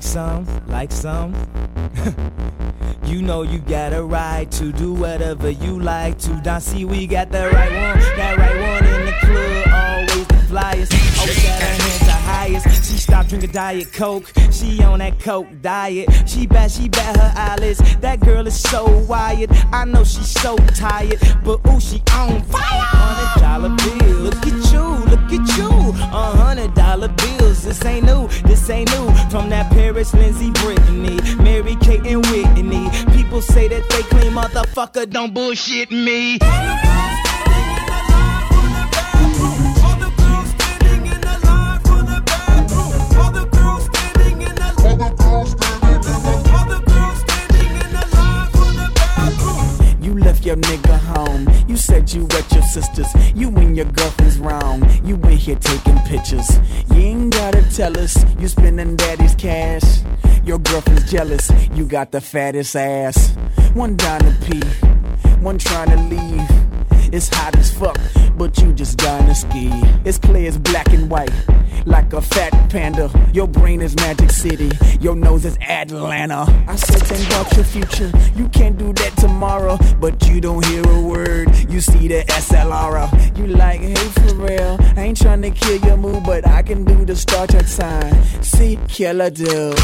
Like 0.00 0.08
some? 0.08 0.66
Like 0.66 0.92
some? 0.92 1.34
you 3.04 3.20
know 3.20 3.42
you 3.42 3.58
got 3.58 3.92
a 3.92 4.02
right 4.02 4.50
to 4.52 4.72
do 4.72 4.94
whatever 4.94 5.50
you 5.50 5.78
like 5.78 6.18
to. 6.20 6.40
Don't 6.42 6.62
see 6.62 6.86
we 6.86 7.06
got 7.06 7.30
the 7.30 7.50
right 7.50 7.70
one, 7.70 7.98
that 8.16 8.38
right 8.38 8.60
one 8.72 8.86
in 8.86 9.04
the 9.04 9.12
club. 9.20 9.66
Always 9.68 10.26
the 10.26 10.34
flyest. 10.48 11.20
Always 11.20 11.38
oh, 11.38 11.48
got 11.48 11.60
her 11.60 11.66
hands 11.66 11.98
the 11.98 12.12
highest. 12.12 12.90
She 12.90 12.98
stopped 12.98 13.28
drinking 13.28 13.50
Diet 13.50 13.92
Coke. 13.92 14.32
She 14.50 14.82
on 14.82 15.00
that 15.00 15.20
Coke 15.20 15.48
diet. 15.60 16.08
She 16.26 16.46
bad, 16.46 16.70
she 16.70 16.88
bad 16.88 17.16
her 17.18 17.32
eyelids. 17.36 17.80
That 18.00 18.20
girl 18.20 18.46
is 18.46 18.58
so 18.58 18.86
wired. 19.04 19.50
I 19.70 19.84
know 19.84 20.04
she's 20.04 20.30
so 20.30 20.56
tired, 20.74 21.20
but 21.44 21.60
ooh, 21.68 21.78
she 21.78 22.02
on 22.14 22.42
fire. 22.44 22.62
Hundred 22.62 23.42
dollar 23.42 23.76
bill. 23.76 24.16
Look 24.20 24.46
at 24.46 24.72
you, 24.72 24.82
look 25.10 25.30
at 25.30 25.58
you. 25.58 25.68
A 25.68 26.36
hundred 26.38 26.72
dollar 26.72 27.08
This 27.62 27.84
ain't 27.84 28.06
new, 28.06 28.26
this 28.48 28.68
ain't 28.70 28.90
new. 28.90 29.06
From 29.30 29.50
that 29.50 29.70
Paris, 29.70 30.14
Lindsay, 30.14 30.50
Britney, 30.50 31.20
Mary 31.42 31.76
Kate, 31.76 32.04
and 32.06 32.24
Whitney. 32.26 32.88
People 33.14 33.42
say 33.42 33.68
that 33.68 33.88
they 33.90 34.02
clean, 34.04 34.32
motherfucker. 34.32 35.08
Don't 35.08 35.34
bullshit 35.34 35.90
me. 35.90 36.38
You 50.02 50.18
left 50.18 50.46
your 50.46 50.56
nigga 50.56 50.98
home. 50.98 51.49
Said 51.80 52.12
you 52.12 52.24
at 52.24 52.52
your 52.52 52.62
sister's. 52.62 53.08
You 53.34 53.48
and 53.56 53.74
your 53.74 53.86
girlfriend's 53.86 54.38
wrong. 54.38 54.86
You 55.02 55.14
in 55.14 55.38
here 55.38 55.56
taking 55.56 55.98
pictures. 56.00 56.60
You 56.90 57.00
ain't 57.00 57.32
gotta 57.32 57.62
tell 57.74 57.98
us 57.98 58.22
you 58.38 58.48
spending 58.48 58.96
daddy's 58.96 59.34
cash. 59.34 60.00
Your 60.44 60.58
girlfriend's 60.58 61.10
jealous. 61.10 61.50
You 61.74 61.86
got 61.86 62.12
the 62.12 62.20
fattest 62.20 62.76
ass. 62.76 63.34
One 63.72 63.96
down 63.96 64.20
to 64.20 64.36
pee. 64.44 64.60
One 65.40 65.56
trying 65.56 65.88
to 65.90 65.96
leave. 66.14 66.99
It's 67.12 67.28
hot 67.28 67.56
as 67.56 67.72
fuck, 67.72 67.98
but 68.36 68.56
you 68.58 68.72
just 68.72 68.98
to 68.98 69.34
ski. 69.34 69.68
It's 70.04 70.18
clear 70.18 70.48
as 70.48 70.56
black 70.58 70.92
and 70.92 71.10
white, 71.10 71.32
like 71.84 72.12
a 72.12 72.20
fat 72.20 72.52
panda. 72.70 73.10
Your 73.32 73.48
brain 73.48 73.80
is 73.80 73.96
Magic 73.96 74.30
City, 74.30 74.70
your 75.00 75.16
nose 75.16 75.44
is 75.44 75.58
Atlanta. 75.58 76.46
I 76.68 76.76
said 76.76 77.02
think 77.02 77.26
about 77.26 77.52
your 77.56 77.64
future. 77.64 78.12
You 78.36 78.48
can't 78.50 78.78
do 78.78 78.92
that 78.92 79.16
tomorrow, 79.16 79.76
but 79.98 80.24
you 80.28 80.40
don't 80.40 80.64
hear 80.66 80.88
a 80.88 81.00
word. 81.00 81.48
You 81.68 81.80
see 81.80 82.06
the 82.06 82.22
SLR. 82.28 83.36
You 83.36 83.48
like, 83.48 83.80
hey, 83.80 83.94
for 83.94 84.34
real. 84.36 84.76
I 84.96 85.02
ain't 85.02 85.20
trying 85.20 85.42
to 85.42 85.50
kill 85.50 85.80
your 85.80 85.96
mood, 85.96 86.22
but 86.24 86.46
I 86.46 86.62
can 86.62 86.84
do 86.84 87.04
the 87.04 87.16
Star 87.16 87.48
Trek 87.48 87.66
sign. 87.66 88.22
See, 88.42 88.78
killer 88.88 89.30
dude. 89.30 89.76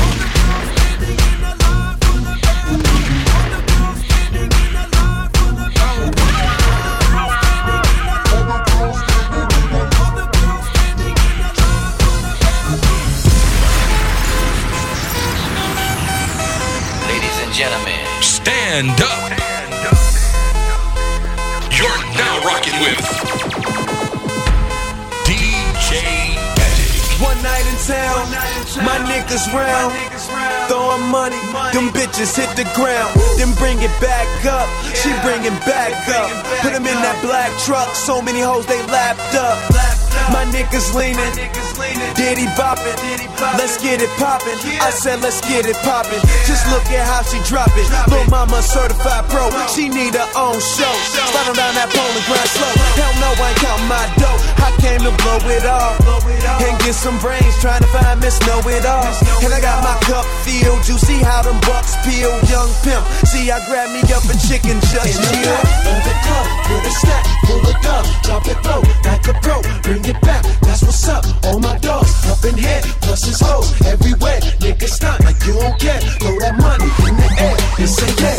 Gentlemen, 17.56 18.04
Stand 18.20 19.00
up. 19.00 19.32
You're 21.72 22.02
now 22.12 22.44
rocking 22.44 22.76
with 22.84 23.00
DJ 25.24 26.36
One 27.16 27.40
night 27.40 27.64
in 27.64 27.78
town, 27.88 28.28
my 28.84 29.00
niggas 29.08 29.48
round, 29.56 29.96
throwing 30.68 31.08
money. 31.08 31.40
Them 31.72 31.88
bitches 31.96 32.36
hit 32.36 32.52
the 32.60 32.68
ground, 32.76 33.16
then 33.40 33.54
bring 33.56 33.80
it 33.80 33.94
back 34.04 34.28
up. 34.44 34.68
She 34.92 35.08
bring 35.24 35.40
it 35.40 35.56
back 35.64 35.96
up. 36.12 36.28
Put 36.60 36.74
them 36.74 36.84
in 36.84 36.98
that 37.00 37.16
black 37.24 37.56
truck, 37.64 37.88
so 37.94 38.20
many 38.20 38.40
hoes 38.40 38.66
they 38.66 38.84
lapped 38.92 39.34
up. 39.34 39.56
My 40.28 40.44
niggas 40.52 40.92
leaning, 40.92 41.32
Diddy 41.76 42.48
bopping. 42.56 42.96
Let's 43.60 43.76
get 43.76 44.00
it 44.00 44.08
poppin'. 44.16 44.56
I 44.80 44.88
said 44.88 45.20
let's 45.20 45.44
get 45.44 45.66
it 45.66 45.76
poppin'. 45.84 46.20
Just 46.48 46.64
look 46.72 46.84
at 46.88 47.04
how 47.04 47.20
she 47.20 47.36
drop 47.44 47.68
it. 47.76 47.84
Lil' 48.08 48.24
mama 48.32 48.62
certified 48.62 49.28
pro, 49.28 49.52
she 49.68 49.88
need 49.88 50.16
her 50.16 50.30
own 50.32 50.56
show. 50.56 50.94
Slide 51.12 51.52
down 51.52 51.76
that 51.76 51.92
pole 51.92 52.08
and 52.16 52.24
grind 52.24 52.48
slow. 52.48 52.72
Hell 52.96 53.12
no, 53.20 53.28
I 53.36 53.52
ain't 53.52 53.60
counting 53.60 53.90
my 53.92 54.04
dough. 54.16 54.40
I 54.64 54.72
came 54.80 55.04
to 55.04 55.12
blow 55.20 55.40
it 55.52 55.68
all 55.68 56.00
and 56.64 56.72
get 56.80 56.94
some 56.94 57.18
brains 57.20 57.52
trying 57.60 57.84
to 57.84 57.90
find 57.92 58.20
Miss 58.24 58.40
Know 58.48 58.64
It 58.72 58.88
All. 58.88 59.12
And 59.44 59.52
I 59.52 59.60
got 59.60 59.84
my 59.84 59.96
cup 60.08 60.24
filled. 60.48 60.80
You 60.88 60.96
see 60.96 61.20
how 61.20 61.42
them 61.42 61.60
bucks 61.68 61.92
peel, 62.08 62.32
young 62.48 62.72
pimp. 62.80 63.04
See, 63.28 63.50
I 63.52 63.60
grab 63.68 63.92
me 63.92 64.00
up 64.16 64.24
a 64.24 64.36
chicken 64.48 64.80
just 64.88 65.20
chill. 65.28 65.60
the 65.84 66.14
club 66.24 66.46
with 66.72 66.88
a 66.88 66.92
stack 67.04 67.24
full 67.44 67.60
of 67.60 67.76
dub. 67.84 68.04
Drop 68.24 68.44
it 68.48 68.58
low 68.64 68.80
like 69.04 69.28
a 69.28 69.34
pro. 69.44 69.60
Bring 69.84 70.04
it 70.08 70.20
back. 70.24 70.40
That's 70.64 70.82
what's 70.82 71.08
up. 71.08 71.24
Oh 71.44 71.56
all 71.56 71.65
my 71.66 71.78
dogs 71.78 72.14
up 72.30 72.42
in 72.46 72.56
here. 72.56 72.80
Plus 73.02 73.24
his 73.26 73.40
hoes 73.42 73.74
everywhere. 73.82 74.38
Niggas 74.62 74.94
stunt 74.98 75.18
like 75.26 75.38
you 75.46 75.54
don't 75.58 75.78
care. 75.82 76.00
Throw 76.22 76.34
that 76.44 76.54
money 76.62 76.88
in 77.06 77.14
the 77.18 77.28
air 77.42 77.56
and 77.82 77.90
say 77.90 78.10
yeah. 78.22 78.38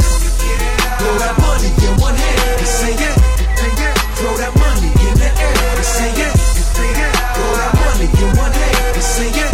Throw 0.99 1.15
that 1.19 1.36
money 1.43 1.69
in 1.84 1.93
one 1.99 2.15
hand 2.15 2.59
and 2.63 2.71
say 2.80 2.93
yeah. 2.95 3.15
Throw 4.19 4.34
that 4.39 4.53
money 4.55 4.89
in 5.07 5.15
the 5.19 5.30
air 5.30 5.59
and 5.75 5.88
say 5.95 6.09
yeah. 6.15 6.34
Throw 7.36 7.51
that 7.59 7.73
money 7.84 8.07
in 8.07 8.30
one 8.39 8.55
hand 8.55 8.95
and 8.95 9.07
say 9.15 9.30
yeah. 9.36 9.51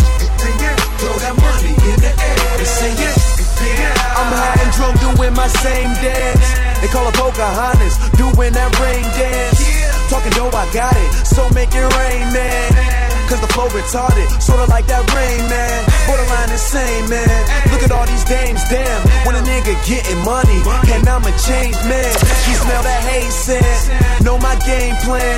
Throw 1.02 1.16
that 1.26 1.36
money 1.42 1.74
in 1.74 1.98
the 2.06 2.14
air 2.14 2.46
and 2.62 2.70
say 2.78 2.92
yeah. 3.02 3.16
I'm 4.20 4.30
high 4.30 4.58
and 4.62 4.72
drunk 4.78 4.96
doing 5.02 5.34
my 5.34 5.50
same 5.66 5.92
dance. 5.98 6.48
They 6.82 6.90
call 6.94 7.08
it 7.08 7.16
Pocahontas, 7.16 7.96
doing 8.22 8.54
that 8.54 8.72
rain 8.80 9.08
dance. 9.18 9.62
Talking 10.12 10.36
dough, 10.38 10.52
I 10.54 10.68
got 10.74 10.96
it, 10.96 11.10
so 11.26 11.50
make 11.56 11.74
it 11.74 11.88
rain, 11.98 12.28
man. 12.34 12.93
Cause 13.30 13.40
the 13.40 13.48
flow 13.54 13.68
retarded, 13.70 14.28
sorta 14.42 14.66
like 14.68 14.88
that 14.88 15.06
rain, 15.16 15.42
man. 15.48 15.80
Borderline 16.10 16.52
insane, 16.52 17.08
man. 17.08 17.40
Look 17.72 17.84
at 17.84 17.92
all 17.92 18.06
these 18.06 18.26
dames, 18.26 18.60
damn. 18.68 19.00
When 19.24 19.36
a 19.38 19.44
nigga 19.46 19.78
getting 19.88 20.20
money, 20.26 20.60
and 20.92 21.08
I'm 21.08 21.24
a 21.24 21.34
change 21.40 21.78
man. 21.86 22.12
You 22.50 22.56
smell 22.58 22.84
that 22.84 23.02
hay 23.08 23.30
scent, 23.30 23.64
know 24.26 24.38
my 24.38 24.58
game 24.66 24.98
plan. 25.06 25.38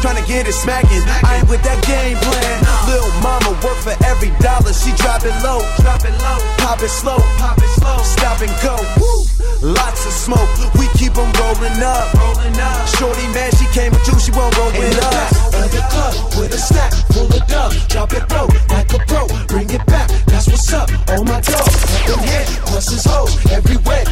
Tryna 0.00 0.22
get 0.30 0.46
it 0.46 0.54
smacking, 0.54 1.02
I 1.26 1.42
ain't 1.42 1.48
with 1.50 1.62
that 1.66 1.82
game 1.82 2.16
plan. 2.22 2.56
Lil' 2.86 3.10
mama 3.20 3.52
work 3.66 3.78
for 3.82 3.96
every 4.06 4.30
dollar, 4.38 4.72
she 4.72 4.94
drop 4.94 5.26
it 5.26 5.34
low. 5.42 5.60
Drop 5.82 6.06
it 6.06 6.14
low, 6.22 6.38
pop 6.62 6.80
it 6.80 6.88
slow, 6.88 7.18
pop 7.42 7.58
it 7.58 7.72
slow, 7.76 7.98
stop 8.06 8.38
and 8.40 8.54
go. 8.62 8.78
Woo. 9.02 9.26
Lots 9.60 10.06
of 10.06 10.14
smoke, 10.14 10.48
we 10.78 10.86
keep 10.94 11.08
keep 11.08 11.18
'em 11.18 11.32
rolling 11.40 11.82
up. 11.82 12.14
Rolling 12.14 12.60
up. 12.60 12.86
Shorty 12.96 13.26
man, 13.34 13.50
she 13.56 13.66
came 13.72 13.92
with 13.92 14.06
you, 14.06 14.18
she 14.20 14.30
won't 14.32 14.56
roll 14.56 14.70
with 14.72 14.98
us. 14.98 15.57
Of 15.74 15.84
club 15.90 16.14
with 16.38 16.54
a 16.54 16.58
stack 16.58 16.92
full 17.12 17.26
of 17.26 17.46
dub. 17.48 17.72
Drop 17.88 18.12
it 18.12 18.24
low 18.30 18.46
like 18.70 18.92
a 18.94 18.98
pro. 19.06 19.26
Bring 19.46 19.70
it 19.70 19.84
back. 19.86 20.08
That's 20.26 20.46
what's 20.48 20.72
up. 20.72 20.90
All 21.08 21.24
my 21.24 21.40
dogs 21.40 21.84
up 21.84 22.08
in 22.08 22.18
here. 22.28 22.46
Plus 22.66 22.88
his 22.88 23.04
hoes 23.04 23.34
everywhere. 23.50 24.04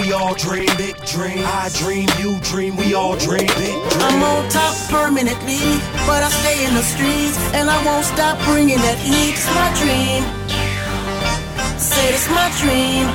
We 0.00 0.12
all 0.12 0.34
dream 0.34 0.68
big 0.78 0.96
dreams. 1.04 1.44
I 1.44 1.68
dream, 1.76 2.08
you 2.18 2.40
dream, 2.40 2.74
we 2.76 2.94
all 2.94 3.18
dream 3.18 3.46
big 3.46 3.76
dreams. 3.76 3.96
I'm 4.00 4.22
on 4.22 4.48
top 4.48 4.74
permanently, 4.88 5.60
but 6.08 6.22
I 6.22 6.30
stay 6.30 6.64
in 6.64 6.72
the 6.72 6.80
streets 6.80 7.36
and 7.52 7.68
I 7.68 7.84
won't 7.84 8.06
stop 8.06 8.42
bringing 8.48 8.78
that 8.78 8.96
heat. 8.96 9.36
It's 9.36 9.44
my 9.52 9.68
dream. 9.76 10.24
Said 11.78 12.14
it's 12.16 12.30
my 12.32 12.48
dream. 12.64 13.12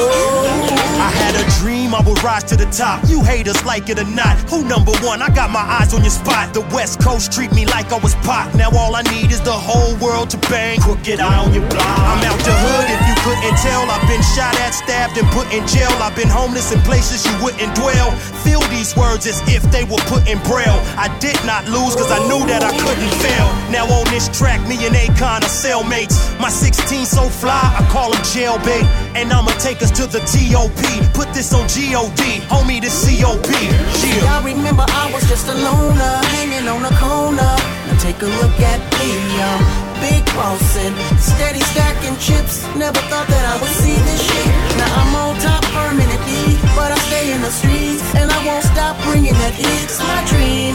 Oh. 0.00 0.88
I 0.98 1.10
had 1.10 1.34
a 1.36 1.44
dream 1.60 1.94
I 1.94 2.00
would 2.00 2.22
rise 2.22 2.44
to 2.44 2.56
the 2.56 2.66
top. 2.66 3.04
You 3.08 3.22
haters 3.22 3.64
like 3.66 3.90
it 3.90 3.98
or 3.98 4.08
not. 4.08 4.38
Who 4.48 4.64
number 4.64 4.92
one? 5.04 5.20
I 5.20 5.28
got 5.28 5.50
my 5.50 5.60
eyes 5.60 5.92
on 5.92 6.02
your 6.02 6.10
spot. 6.10 6.54
The 6.54 6.62
West 6.72 7.00
Coast 7.00 7.32
treat 7.32 7.52
me 7.52 7.66
like 7.66 7.92
I 7.92 7.98
was 7.98 8.14
pop. 8.26 8.54
Now 8.54 8.70
all 8.70 8.96
I 8.96 9.02
need 9.02 9.30
is 9.30 9.42
the 9.42 9.52
whole 9.52 9.94
world 9.98 10.30
to 10.30 10.38
bang. 10.48 10.80
Crooked 10.80 11.20
I 11.20 11.44
on 11.44 11.52
your 11.52 11.68
block. 11.68 11.84
I'm 11.84 12.24
out 12.24 12.38
the 12.40 12.54
hood 12.54 12.86
couldn't 13.28 13.60
tell. 13.60 13.84
I've 13.92 14.08
been 14.08 14.24
shot 14.24 14.56
at, 14.64 14.72
stabbed, 14.72 15.18
and 15.20 15.28
put 15.36 15.52
in 15.52 15.60
jail. 15.68 15.92
I've 16.00 16.16
been 16.16 16.32
homeless 16.32 16.72
in 16.72 16.80
places 16.80 17.26
you 17.28 17.34
wouldn't 17.44 17.74
dwell. 17.76 18.10
Feel 18.40 18.64
these 18.72 18.96
words 18.96 19.26
as 19.26 19.44
if 19.52 19.62
they 19.68 19.84
were 19.84 20.00
put 20.08 20.24
in 20.24 20.40
braille. 20.48 20.80
I 20.96 21.12
did 21.20 21.36
not 21.44 21.68
lose 21.68 21.92
cause 21.92 22.10
I 22.10 22.20
knew 22.24 22.40
that 22.48 22.64
I 22.64 22.72
couldn't 22.72 23.14
fail. 23.20 23.48
Now 23.68 23.84
on 23.84 24.08
this 24.08 24.32
track, 24.32 24.64
me 24.66 24.80
and 24.88 24.96
Akon 24.96 25.44
are 25.44 25.52
cellmates. 25.52 26.16
My 26.40 26.48
16 26.48 27.04
so 27.04 27.28
fly, 27.28 27.60
I 27.60 27.84
call 27.92 28.16
him 28.16 28.22
jailbait. 28.24 28.88
And 29.12 29.30
I'ma 29.32 29.52
take 29.60 29.82
us 29.82 29.92
to 30.00 30.06
the 30.08 30.24
TOP. 30.24 30.80
Put 31.12 31.28
this 31.34 31.52
on 31.52 31.68
GOD, 31.68 32.48
homie, 32.48 32.80
the 32.80 32.88
COP. 32.88 33.44
Yeah. 33.44 34.24
Y'all 34.24 34.44
remember 34.44 34.84
I 34.88 35.12
was 35.12 35.28
just 35.28 35.48
a 35.48 35.54
loner, 35.54 36.16
hanging 36.32 36.66
on 36.66 36.80
a 36.80 36.94
corner. 36.96 37.52
Now 37.84 37.98
take 38.00 38.22
a 38.22 38.30
look 38.40 38.56
at 38.60 38.80
me, 38.96 39.12
I'm 39.36 39.87
big 40.00 40.24
bossing, 40.34 40.94
steady 41.18 41.60
stacking 41.72 42.16
chips. 42.18 42.66
Never 42.76 43.00
thought 43.10 43.28
that 43.28 43.44
I 43.44 43.54
would 43.60 43.74
see 43.82 43.96
this 44.08 44.20
shit. 44.22 44.50
Now 44.78 44.90
I'm 45.02 45.14
on 45.14 45.34
top 45.40 45.64
permanently, 45.74 46.58
but 46.74 46.92
I 46.92 46.98
stay 47.10 47.32
in 47.34 47.40
the 47.42 47.50
streets 47.50 48.04
and 48.14 48.30
I 48.30 48.38
won't 48.46 48.64
stop 48.64 48.94
bringing 49.04 49.34
that. 49.34 49.54
It's 49.58 49.98
my 50.02 50.20
dream. 50.30 50.74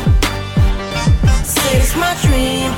Say 1.43 1.79
it's 1.79 1.95
my 1.95 2.13
dream. 2.25 2.71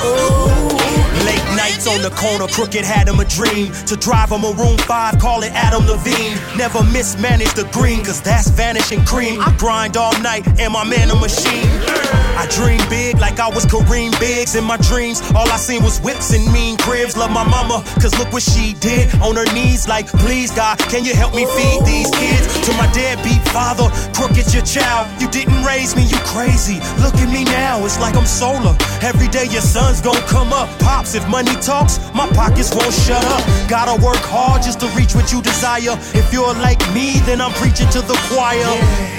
Oh. 0.00 0.78
Late 1.26 1.56
nights 1.56 1.86
on 1.86 2.00
the 2.02 2.10
corner, 2.10 2.46
crooked 2.46 2.84
had 2.84 3.08
him 3.08 3.18
a 3.20 3.24
dream 3.24 3.72
to 3.86 3.96
drive 3.96 4.30
him 4.30 4.44
a 4.44 4.52
room 4.52 4.78
5, 4.78 5.18
call 5.18 5.42
it 5.42 5.52
Adam 5.52 5.86
Levine. 5.86 6.38
Never 6.56 6.82
mismanage 6.84 7.52
the 7.54 7.64
green, 7.72 8.04
cause 8.04 8.20
that's 8.20 8.48
vanishing 8.48 9.04
cream. 9.04 9.40
I 9.40 9.54
grind 9.58 9.96
all 9.96 10.16
night, 10.20 10.46
and 10.60 10.72
my 10.72 10.84
man 10.84 11.10
a 11.10 11.16
machine. 11.16 12.27
I 12.38 12.46
dream 12.46 12.78
big 12.88 13.18
like 13.18 13.40
I 13.40 13.48
was 13.48 13.66
Kareem 13.66 14.14
Biggs 14.20 14.54
in 14.54 14.62
my 14.62 14.76
dreams. 14.76 15.20
All 15.34 15.50
I 15.50 15.56
seen 15.56 15.82
was 15.82 15.98
whips 15.98 16.32
and 16.32 16.46
mean 16.52 16.76
cribs. 16.78 17.16
Love 17.16 17.32
my 17.32 17.42
mama, 17.42 17.82
cause 17.98 18.16
look 18.16 18.32
what 18.32 18.44
she 18.44 18.74
did 18.78 19.12
on 19.18 19.34
her 19.34 19.52
knees. 19.52 19.88
Like, 19.88 20.06
please, 20.06 20.52
God, 20.52 20.78
can 20.86 21.04
you 21.04 21.14
help 21.14 21.34
me 21.34 21.46
feed 21.46 21.82
these 21.84 22.10
kids? 22.14 22.46
To 22.62 22.70
my 22.78 22.86
deadbeat 22.94 23.42
father, 23.50 23.90
crooked 24.14 24.54
your 24.54 24.62
child. 24.62 25.10
You 25.20 25.26
didn't 25.28 25.64
raise 25.64 25.96
me, 25.96 26.06
you 26.06 26.16
crazy. 26.30 26.78
Look 27.02 27.18
at 27.18 27.26
me 27.26 27.42
now, 27.42 27.84
it's 27.84 27.98
like 27.98 28.14
I'm 28.14 28.26
solar. 28.26 28.78
Every 29.02 29.26
day 29.26 29.50
your 29.50 29.66
son's 29.66 30.00
gonna 30.00 30.22
come 30.30 30.52
up. 30.52 30.70
Pops, 30.78 31.16
if 31.16 31.26
money 31.26 31.58
talks, 31.58 31.98
my 32.14 32.28
pockets 32.38 32.70
won't 32.72 32.94
shut 32.94 33.24
up. 33.34 33.42
Gotta 33.68 33.98
work 33.98 34.22
hard 34.30 34.62
just 34.62 34.78
to 34.78 34.86
reach 34.94 35.12
what 35.12 35.32
you 35.32 35.42
desire. 35.42 35.98
If 36.14 36.32
you're 36.32 36.54
like 36.62 36.78
me, 36.94 37.18
then 37.26 37.40
I'm 37.40 37.52
preaching 37.58 37.90
to 37.90 38.00
the 38.00 38.14
choir. 38.30 38.70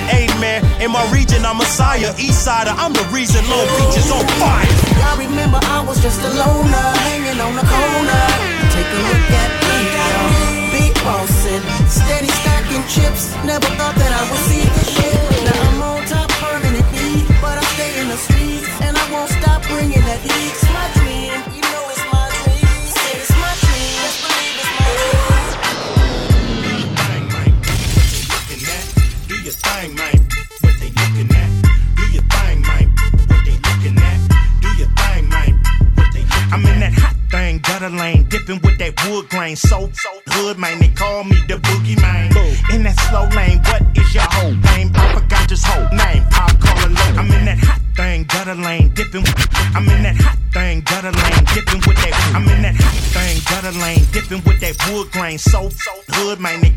Amen. 0.08 0.64
In 0.82 0.92
my 0.92 1.04
region, 1.12 1.44
I'm 1.44 1.58
Messiah. 1.58 2.14
Eastsider, 2.16 2.74
I'm 2.80 2.94
the 2.94 3.09
reason 3.12 3.48
Long 3.50 3.68
Beach 3.78 3.98
is 3.98 4.12
on 4.12 4.26
fire. 4.40 5.29
Grain. 55.30 55.38
So, 55.38 55.70
so 55.70 55.92
hood, 56.10 56.40
man. 56.40 56.62
They 56.62 56.72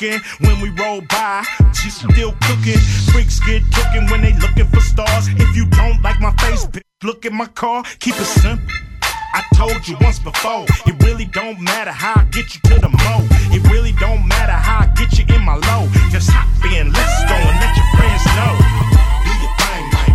looking 0.00 0.20
when 0.40 0.60
we 0.60 0.70
roll 0.70 1.00
by. 1.02 1.44
She's 1.74 1.96
still 1.96 2.34
cooking. 2.42 2.78
Freaks 3.12 3.40
get 3.40 3.62
cooking 3.72 4.06
when 4.10 4.22
they 4.22 4.32
looking 4.34 4.66
for 4.66 4.80
stars. 4.80 5.28
If 5.28 5.56
you 5.56 5.66
don't 5.66 6.02
like 6.02 6.20
my 6.20 6.32
face, 6.36 6.66
bitch, 6.66 6.82
look 7.02 7.26
at 7.26 7.32
my 7.32 7.46
car. 7.46 7.84
Keep 7.98 8.16
it 8.16 8.24
simple. 8.24 8.66
I 9.32 9.44
told 9.54 9.86
you 9.86 9.96
once 10.00 10.18
before, 10.18 10.66
it 10.86 11.02
really 11.04 11.24
don't 11.26 11.60
matter 11.60 11.92
how 11.92 12.14
I 12.16 12.24
get 12.24 12.54
you 12.54 12.60
to 12.64 12.80
the 12.80 12.88
mo. 12.88 13.26
It 13.54 13.62
really 13.70 13.92
don't 13.92 14.26
matter 14.26 14.52
how 14.52 14.80
I 14.80 14.86
get 14.94 15.18
you 15.18 15.24
in 15.34 15.44
my 15.44 15.54
low. 15.54 15.88
Just 16.10 16.30
hop 16.30 16.48
in, 16.64 16.90
let's 16.90 17.24
go 17.30 17.34
and 17.34 17.56
let 17.62 17.76
your 17.76 17.88
friends 17.94 18.24
know. 18.34 18.54
Do 19.22 19.30
your 19.38 19.54
thing, 19.62 19.84
man. 19.94 20.12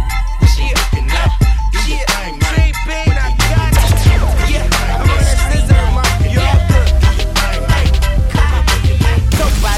You 0.60 0.74
looking 0.76 1.08
at? 1.16 1.32
Do 1.72 1.80
your 1.92 2.06
thing, 2.06 2.40
man. 2.40 2.65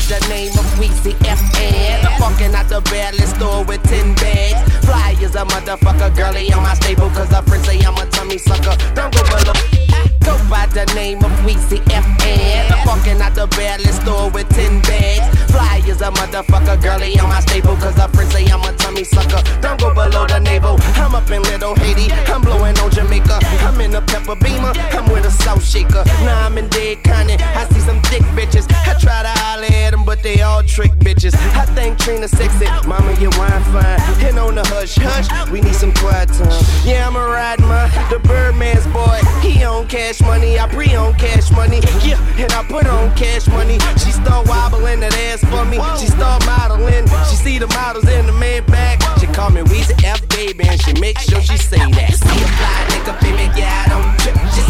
The 0.07 0.19
name 0.29 0.51
of 0.51 0.65
Weezy 0.79 1.13
FN. 1.19 2.05
I'm 2.05 2.19
fucking 2.19 2.55
out 2.55 2.69
the 2.69 2.79
barrel 2.89 3.27
store 3.27 3.63
with 3.65 3.83
10 3.83 4.15
bags. 4.15 4.85
Fly 4.85 5.15
as 5.21 5.35
a 5.35 5.43
motherfucker, 5.43 6.15
girlie 6.15 6.51
on 6.53 6.63
my 6.63 6.73
staple, 6.75 7.09
cause 7.09 7.27
friends 7.27 7.65
say 7.65 7.79
I'm 7.81 7.95
a 7.95 8.05
tummy 8.09 8.37
sucker. 8.37 8.75
Don't 8.95 9.13
go 9.13 9.21
below. 9.23 10.06
Go 10.27 10.35
by 10.49 10.65
the 10.75 10.83
name 10.93 11.23
of 11.23 11.31
Weezy 11.47 11.79
FN. 11.87 12.71
I'm 12.71 12.85
fucking 12.85 13.21
out 13.21 13.33
the 13.33 13.47
barrel 13.55 13.87
store 14.03 14.29
with 14.29 14.49
10 14.49 14.81
bags. 14.81 15.23
Fly 15.49 15.81
as 15.87 16.01
a 16.01 16.11
motherfucker, 16.11 16.75
girlie 16.83 17.17
on 17.19 17.29
my 17.29 17.39
staple, 17.39 17.77
cause 17.77 17.95
her 17.95 18.09
friends 18.09 18.33
say 18.33 18.45
I'm 18.47 18.61
a 18.61 18.75
tummy 18.75 19.05
sucker. 19.05 19.41
Don't 19.61 19.79
go 19.79 19.93
below 19.93 20.27
the 20.27 20.39
navel. 20.39 20.75
I'm 20.99 21.15
up 21.15 21.31
in 21.31 21.41
Little 21.43 21.75
Haiti, 21.75 22.11
I'm 22.27 22.41
blowing 22.41 22.77
on 22.79 22.91
Jamaica. 22.91 23.39
I'm 23.63 23.79
in 23.79 23.95
a 23.95 24.01
pepper 24.01 24.35
beamer, 24.35 24.73
I'm 24.91 25.09
with 25.09 25.25
a 25.25 25.31
salt 25.31 25.63
shaker. 25.63 26.03
Now 26.27 26.45
I'm 26.45 26.57
in 26.57 26.67
Dade 26.67 27.03
County, 27.03 27.35
I 27.39 27.65
see 27.71 27.79
some 27.79 28.01
thick 28.11 28.23
bitches. 28.35 28.67
I 28.85 28.99
try 28.99 29.23
to 29.23 29.33
holler 29.39 29.71
at 29.71 29.91
them, 29.91 30.03
but 30.03 30.21
they 30.23 30.41
all 30.41 30.61
trick 30.61 30.91
bitches. 30.99 31.33
I 31.55 31.65
think 31.73 31.99
Trina 31.99 32.27
sexy, 32.27 32.67
mama, 32.85 33.13
your 33.21 33.31
wine 33.39 33.63
fine. 33.71 33.99
And 34.27 34.37
on 34.39 34.55
the 34.55 34.67
hush 34.67 34.97
hush, 34.99 35.29
we 35.49 35.61
need 35.61 35.75
some 35.75 35.93
quiet 35.93 36.27
time. 36.33 36.51
Yeah, 36.83 37.07
I'm 37.07 37.15
a 37.15 37.25
ride 37.25 37.61
my 37.61 37.87
the 38.09 38.19
Birdman's 38.19 38.85
boy. 38.87 39.19
He 39.41 39.63
on 39.63 39.87
cash 39.87 40.16
money, 40.21 40.59
I 40.59 40.67
pre 40.67 40.95
on 40.95 41.13
cash 41.15 41.51
money. 41.51 41.79
Yeah, 42.03 42.19
and 42.37 42.51
I 42.51 42.63
put 42.63 42.85
on 42.87 43.13
cash 43.15 43.47
money. 43.47 43.79
She 43.97 44.11
start 44.11 44.47
wobbling 44.47 44.99
that 45.01 45.13
ass 45.29 45.41
for 45.45 45.65
me. 45.65 45.77
She 45.99 46.07
start 46.07 46.45
modeling. 46.45 47.07
She 47.29 47.35
see 47.35 47.57
the 47.59 47.67
models 47.67 48.07
in 48.07 48.25
the 48.25 48.33
man 48.33 48.63
back. 48.65 49.01
She 49.19 49.27
call 49.27 49.49
me 49.49 49.61
Weezy 49.61 49.95
F 50.03 50.27
baby, 50.29 50.67
and 50.67 50.79
she 50.81 50.93
make 50.99 51.17
sure 51.19 51.41
she 51.41 51.57
say 51.57 51.77
that. 51.77 52.13
See 52.13 52.41
a 52.43 52.47
fly 52.57 52.77
nigga, 52.91 53.13
baby, 53.21 53.59
yeah, 53.59 53.85
I 53.85 53.89
don't 53.89 54.19
trip. 54.19 54.35
Just 54.55 54.66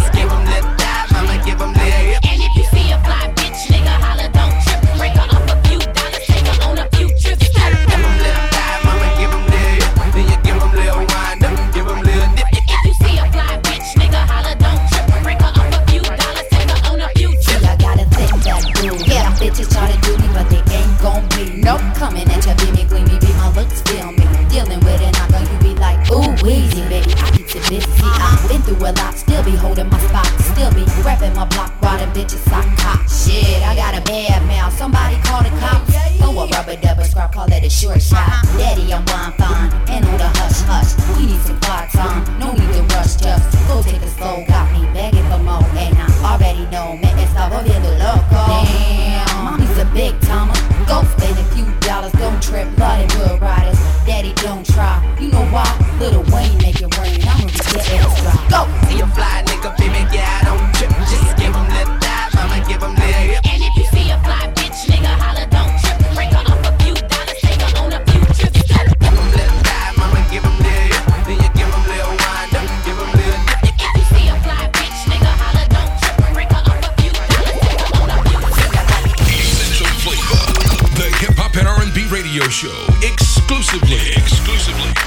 Coming 21.98 22.30
at 22.30 22.46
ya, 22.46 22.54
be 22.62 22.72
me 22.78 22.86
gleamy, 22.86 23.18
be 23.20 23.34
my 23.42 23.50
looks 23.58 23.82
feel 23.82 24.12
me. 24.12 24.22
Dealing 24.54 24.80
with 24.86 25.02
an 25.02 25.12
knocker, 25.18 25.42
you 25.50 25.58
be 25.60 25.74
like, 25.82 25.98
ooh, 26.12 26.30
Weezy, 26.46 26.88
baby, 26.88 27.12
I 27.18 27.32
keep 27.34 27.50
it 27.56 27.66
busy. 27.70 27.88
I've 28.06 28.48
been 28.48 28.62
through 28.62 28.86
a 28.86 28.94
lot, 28.94 29.18
still 29.18 29.44
be 29.44 29.56
holding 29.58 29.90
my 29.90 30.00
spot, 30.06 30.28
still 30.54 30.72
be 30.78 30.86
rapping 31.02 31.34
my 31.34 31.46
block 31.46 31.74
while 31.82 31.98
bitches 32.14 32.46
I 32.54 32.62
cop. 32.78 33.02
Shit, 33.10 33.64
I 33.64 33.74
got 33.76 33.98
a 33.98 34.02
bad 34.06 34.46
mouth, 34.46 34.78
somebody 34.78 35.18
call 35.26 35.42
the 35.42 35.50
cops. 35.58 35.90
Throw 36.18 36.38
a 36.38 36.48
rubber 36.48 36.76
double 36.76 37.04
scrap, 37.04 37.34
call 37.34 37.48
that 37.48 37.66
a 37.66 37.70
short 37.70 38.00
shot. 38.00 38.30
Daddy, 38.62 38.94
I'm 38.94 39.04
wine 39.10 39.34
fine, 39.34 39.74
and 39.90 40.06
all 40.06 40.18
the 40.22 40.30
hush 40.38 40.62
hush. 40.70 40.94
We 41.18 41.26
need 41.34 41.42
some 41.42 41.60
quiet 41.62 41.90
time, 41.92 42.22
no 42.38 42.54
need 42.54 42.74
to 42.78 42.84
rush, 42.94 43.18
just 43.18 43.58
go 43.68 43.82
take 43.82 44.02
a 44.06 44.10
slow. 44.14 44.46
Got 44.48 44.70
me 44.72 44.86
begging 44.94 45.26
for 45.34 45.42
more, 45.42 45.66
and 45.74 45.98
I 45.98 46.06
already 46.30 46.70
know, 46.70 46.94
man, 47.02 47.18
it's 47.18 47.34
all 47.34 47.50
over 47.52 47.66
the 47.66 47.94
loco. 47.98 48.42
Damn, 48.70 49.46
mommy's 49.46 49.78
a 49.82 49.86
big 49.98 50.14
timer. 50.22 50.77
Go 50.88 51.04
spend 51.04 51.38
a 51.38 51.44
few 51.54 51.66
dollars, 51.82 52.14
don't 52.14 52.42
trip, 52.42 52.68
blood 52.76 53.02
and 53.02 53.12
good 53.12 53.42
riders. 53.42 53.78
Daddy, 54.06 54.34
don't 54.36 54.66
try. 54.66 55.04
You 55.20 55.30
know 55.32 55.46
why? 55.52 55.68
Lil 56.00 56.24
Wayne 56.32 56.58
make 56.60 56.82
it 56.82 56.98
rain. 56.98 57.20
I'ma 57.28 57.46
be 57.46 57.60
get 57.60 57.92
extra. 57.92 58.32
Go! 58.50 58.64
See 58.88 59.02
a 59.02 59.08
fly 59.08 59.44
nigga, 59.48 59.78
baby, 59.78 60.08
yeah, 60.16 60.47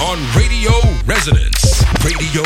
on 0.01 0.18
Radio 0.32 0.72
Resonance. 1.05 1.84
Radio. 2.05 2.42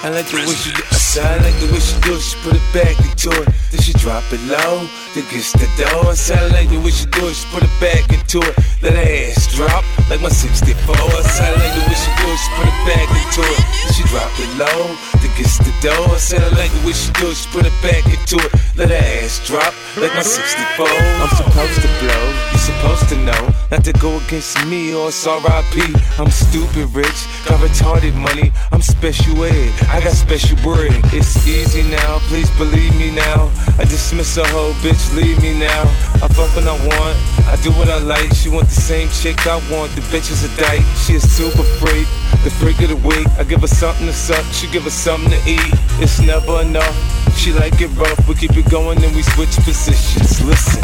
I 0.00 0.08
like 0.08 0.24
the 0.32 0.40
way 0.40 0.56
she 0.56 0.72
do 0.72 0.82
I 1.20 1.36
like 1.44 1.56
the 1.60 1.68
way 1.68 1.80
she 1.80 1.94
do. 2.00 2.16
She 2.18 2.36
put 2.40 2.56
it 2.56 2.66
back 2.72 2.96
into 3.04 3.30
it. 3.30 3.48
Then 3.70 3.80
she 3.80 3.92
drop 3.92 4.24
it 4.32 4.40
low. 4.48 4.88
Then 5.12 5.24
gets 5.28 5.52
the 5.52 5.68
dough. 5.76 6.08
I 6.08 6.16
I 6.16 6.48
like 6.48 6.68
the 6.72 6.80
way 6.80 6.90
she 6.90 7.06
do. 7.12 7.28
She 7.32 7.44
put 7.52 7.62
it 7.62 7.74
back 7.80 8.08
into 8.08 8.40
it. 8.40 8.54
Let 8.80 8.96
her 8.96 9.04
ass 9.04 9.52
drop 9.52 9.84
like 10.08 10.20
my 10.20 10.32
64. 10.32 10.96
I 10.96 10.98
I 10.98 11.50
like 11.60 11.74
the 11.76 11.84
way 11.84 11.96
she 11.96 12.10
do. 12.16 12.28
She 12.32 12.48
put 12.56 12.66
it 12.72 12.80
back 12.88 13.08
into 13.12 13.42
it. 13.44 13.62
Then 13.84 13.92
she 13.92 14.02
drop 14.08 14.32
it 14.40 14.50
low. 14.56 14.96
Gets 15.36 15.58
the 15.58 15.74
door. 15.82 16.14
I 16.38 16.48
like 16.54 16.70
way 16.86 16.92
she 16.92 17.10
do. 17.14 17.34
She 17.34 17.48
put 17.50 17.66
it 17.66 17.72
back 17.82 18.06
into 18.06 18.38
it. 18.38 18.52
Let 18.76 18.90
her 18.90 19.24
ass 19.24 19.44
drop 19.46 19.74
like 19.96 20.14
my 20.14 20.22
64. 20.22 20.86
I'm 20.86 21.28
supposed 21.34 21.82
to 21.82 21.88
blow. 21.98 22.24
You 22.52 22.58
supposed 22.58 23.08
to 23.08 23.16
know 23.16 23.54
not 23.70 23.84
to 23.84 23.92
go 23.94 24.16
against 24.18 24.64
me 24.66 24.94
or 24.94 25.08
it's 25.08 25.26
RIP. 25.26 25.90
I'm 26.18 26.30
stupid 26.30 26.86
rich, 26.94 27.26
got 27.46 27.58
retarded 27.58 28.14
money. 28.14 28.52
I'm 28.72 28.82
special 28.82 29.42
ed, 29.44 29.72
I 29.90 30.00
got 30.00 30.12
special 30.12 30.56
bread. 30.62 30.94
It's 31.12 31.46
easy 31.46 31.82
now, 31.90 32.18
please 32.30 32.50
believe 32.56 32.94
me 32.96 33.10
now. 33.10 33.50
I 33.78 33.84
dismiss 33.84 34.36
a 34.36 34.46
whole 34.48 34.72
bitch, 34.74 35.02
leave 35.16 35.40
me 35.42 35.58
now. 35.58 35.82
I 36.22 36.28
fuck 36.28 36.54
when 36.54 36.68
I 36.68 36.78
want, 36.86 37.16
I 37.50 37.58
do 37.62 37.70
what 37.72 37.88
I 37.88 37.98
like. 37.98 38.32
She 38.34 38.48
want 38.48 38.68
the 38.68 38.80
same 38.80 39.08
chick 39.08 39.46
I 39.46 39.56
want, 39.70 39.90
the 39.96 40.02
bitch 40.12 40.30
is 40.30 40.44
a 40.44 40.56
dyke. 40.56 40.84
She 41.04 41.14
is 41.14 41.24
super 41.30 41.64
freak, 41.82 42.06
the 42.44 42.50
freak 42.50 42.80
of 42.82 42.90
the 42.90 43.00
week. 43.08 43.26
I 43.38 43.44
give 43.44 43.62
her 43.62 43.66
something 43.66 44.06
to 44.06 44.12
suck, 44.12 44.44
she 44.52 44.70
give 44.70 44.84
her 44.84 44.90
something 44.90 45.23
to 45.30 45.40
eat. 45.48 45.72
It's 46.00 46.20
never 46.20 46.60
enough. 46.62 46.96
She 47.36 47.52
like 47.52 47.80
it 47.80 47.88
rough, 47.96 48.28
we 48.28 48.34
keep 48.34 48.56
it 48.56 48.70
going 48.70 49.02
and 49.04 49.14
we 49.14 49.22
switch 49.22 49.56
positions. 49.64 50.42
Listen. 50.44 50.82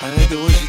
I 0.00 0.14
like 0.16 0.28
the 0.28 0.36
way 0.36 0.63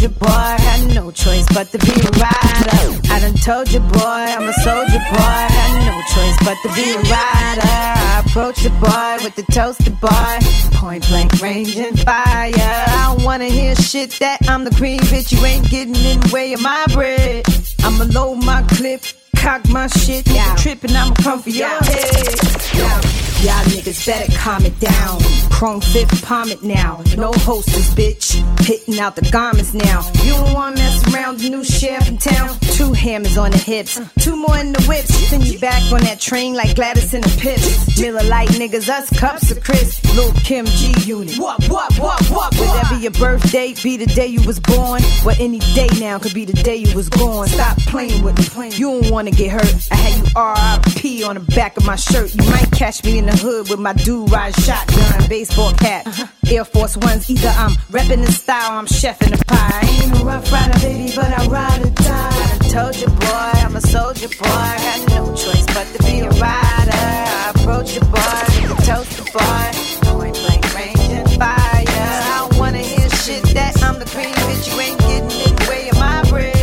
A 0.00 0.02
soldier, 0.02 0.18
boy. 0.18 0.28
Had 0.28 0.94
no 0.94 1.10
choice 1.10 1.46
but 1.52 1.70
to 1.72 1.78
be 1.78 1.92
a 1.92 2.10
rider. 2.16 3.12
I 3.12 3.20
done 3.20 3.34
told 3.34 3.70
you, 3.70 3.80
boy, 3.80 4.00
I'm 4.00 4.48
a 4.48 4.52
soldier, 4.64 4.98
boy. 4.98 5.44
Had 5.52 5.72
no 5.84 6.00
choice 6.14 6.36
but 6.42 6.56
to 6.62 6.74
be 6.74 6.92
a 6.94 7.00
rider. 7.00 7.68
I 7.68 8.22
approach 8.24 8.62
the 8.62 8.70
boy 8.70 9.22
with 9.22 9.36
the 9.36 9.44
toasted 9.52 10.00
boy. 10.00 10.38
Point 10.72 11.06
blank 11.08 11.38
range 11.42 11.76
and 11.76 12.00
fire. 12.00 12.50
I 12.56 13.14
don't 13.14 13.26
wanna 13.26 13.44
hear 13.50 13.74
shit 13.74 14.12
that 14.20 14.38
I'm 14.48 14.64
the 14.64 14.70
queen, 14.70 15.00
bitch. 15.00 15.32
You 15.32 15.44
ain't 15.44 15.68
getting 15.68 15.94
in 15.96 16.20
the 16.20 16.30
way 16.32 16.54
of 16.54 16.62
my 16.62 16.86
bread. 16.94 17.44
I'ma 17.84 18.04
load 18.04 18.42
my 18.42 18.62
clip. 18.70 19.02
Cock 19.36 19.68
my 19.68 19.86
shit, 19.86 20.26
yeah. 20.30 20.54
trippin', 20.56 20.96
I'ma 20.96 21.14
come 21.16 21.42
for 21.42 21.50
your 21.50 21.68
head. 21.68 22.34
Yeah. 22.74 23.19
Y'all 23.42 23.64
niggas 23.72 24.04
better 24.06 24.30
calm 24.36 24.66
it 24.66 24.78
down. 24.80 25.18
Chrome 25.50 25.80
fifth, 25.80 26.22
palm 26.24 26.50
it 26.50 26.62
now. 26.62 27.02
No 27.16 27.32
hostess, 27.32 27.94
bitch. 27.94 28.34
Hitting 28.66 29.00
out 29.00 29.16
the 29.16 29.22
garments 29.30 29.72
now. 29.72 30.06
You 30.24 30.32
don't 30.32 30.52
wanna 30.52 30.76
mess 30.76 31.14
around 31.14 31.38
the 31.38 31.48
new 31.48 31.64
sheriff 31.64 32.06
in 32.08 32.18
town. 32.18 32.58
Two 32.60 32.92
hammers 32.92 33.38
on 33.38 33.50
the 33.52 33.58
hips, 33.58 33.98
two 34.18 34.36
more 34.36 34.58
in 34.58 34.72
the 34.74 34.82
whips. 34.84 35.14
Send 35.30 35.46
you 35.46 35.58
back 35.58 35.90
on 35.90 36.00
that 36.02 36.20
train 36.20 36.54
like 36.54 36.74
Gladys 36.76 37.14
in 37.14 37.22
the 37.22 37.36
pips. 37.40 37.98
Miller 37.98 38.22
Lite 38.24 38.50
niggas, 38.50 38.90
us 38.90 39.08
cups 39.18 39.50
of 39.50 39.64
Cris. 39.64 40.04
Lil 40.14 40.32
Kim 40.44 40.66
G 40.66 40.92
Unit. 41.06 41.38
What, 41.38 41.66
what, 41.68 41.98
what, 41.98 42.20
what, 42.30 42.54
Whatever 42.56 42.98
your 42.98 43.12
birthday, 43.12 43.74
be 43.82 43.96
the 43.96 44.06
day 44.06 44.26
you 44.26 44.42
was 44.42 44.60
born. 44.60 45.00
Well, 45.24 45.36
any 45.40 45.60
day 45.74 45.88
now 45.98 46.18
could 46.18 46.34
be 46.34 46.44
the 46.44 46.52
day 46.62 46.76
you 46.76 46.94
was 46.94 47.08
born. 47.08 47.48
Stop 47.48 47.78
playing 47.78 48.22
with 48.22 48.36
me. 48.56 48.70
You 48.70 49.00
don't 49.00 49.10
wanna 49.10 49.30
get 49.30 49.50
hurt. 49.50 49.88
I 49.90 49.94
had 49.94 50.18
you 50.18 50.32
R.I.P. 50.36 51.24
on 51.24 51.36
the 51.36 51.40
back 51.54 51.78
of 51.78 51.86
my 51.86 51.96
shirt. 51.96 52.34
You 52.34 52.44
might 52.50 52.70
catch 52.72 53.02
me 53.04 53.18
in 53.18 53.29
the 53.30 53.36
hood 53.36 53.70
with 53.70 53.78
my 53.78 53.92
do 53.92 54.24
ride 54.26 54.54
shotgun, 54.56 55.28
baseball 55.28 55.72
cap, 55.74 56.06
uh-huh. 56.06 56.26
Air 56.50 56.64
Force 56.64 56.96
Ones. 56.96 57.28
Either 57.30 57.48
I'm 57.48 57.72
reppin' 57.92 58.24
the 58.24 58.32
style, 58.32 58.78
I'm 58.78 58.86
chefing 58.86 59.30
the 59.30 59.44
pie. 59.44 59.70
I 59.72 60.02
ain't 60.02 60.20
a 60.20 60.24
rough 60.24 60.50
rider, 60.52 60.78
baby, 60.80 61.12
but 61.14 61.30
I 61.38 61.46
ride 61.46 61.82
or 61.86 61.90
die. 61.90 62.30
I 62.54 62.58
told 62.68 62.96
you, 62.96 63.08
boy, 63.08 63.50
I'm 63.64 63.76
a 63.76 63.80
soldier, 63.80 64.28
boy. 64.28 64.68
Had 64.86 65.08
no 65.10 65.26
choice 65.34 65.66
but 65.66 65.86
to 65.94 66.02
be 66.04 66.20
a 66.20 66.30
rider. 66.30 67.02
I 67.42 67.52
approach 67.54 67.94
you, 67.94 68.00
boy, 68.02 68.40
with 68.50 68.76
the 68.76 68.82
toaster, 68.88 69.26
boy. 69.32 69.66
Point 70.10 70.34
blank 70.34 70.74
range 70.74 71.10
and 71.18 71.30
fire. 71.38 71.84
I 71.86 72.48
don't 72.48 72.58
wanna 72.58 72.78
hear 72.78 73.08
shit 73.10 73.42
that 73.54 73.82
I'm 73.82 73.98
the 73.98 74.06
queen, 74.06 74.34
bitch. 74.46 74.72
You 74.72 74.80
ain't 74.80 74.98
getting 75.00 75.30
in 75.46 75.56
the 75.56 75.66
way 75.68 75.88
of 75.88 75.98
my 75.98 76.22
bread. 76.30 76.56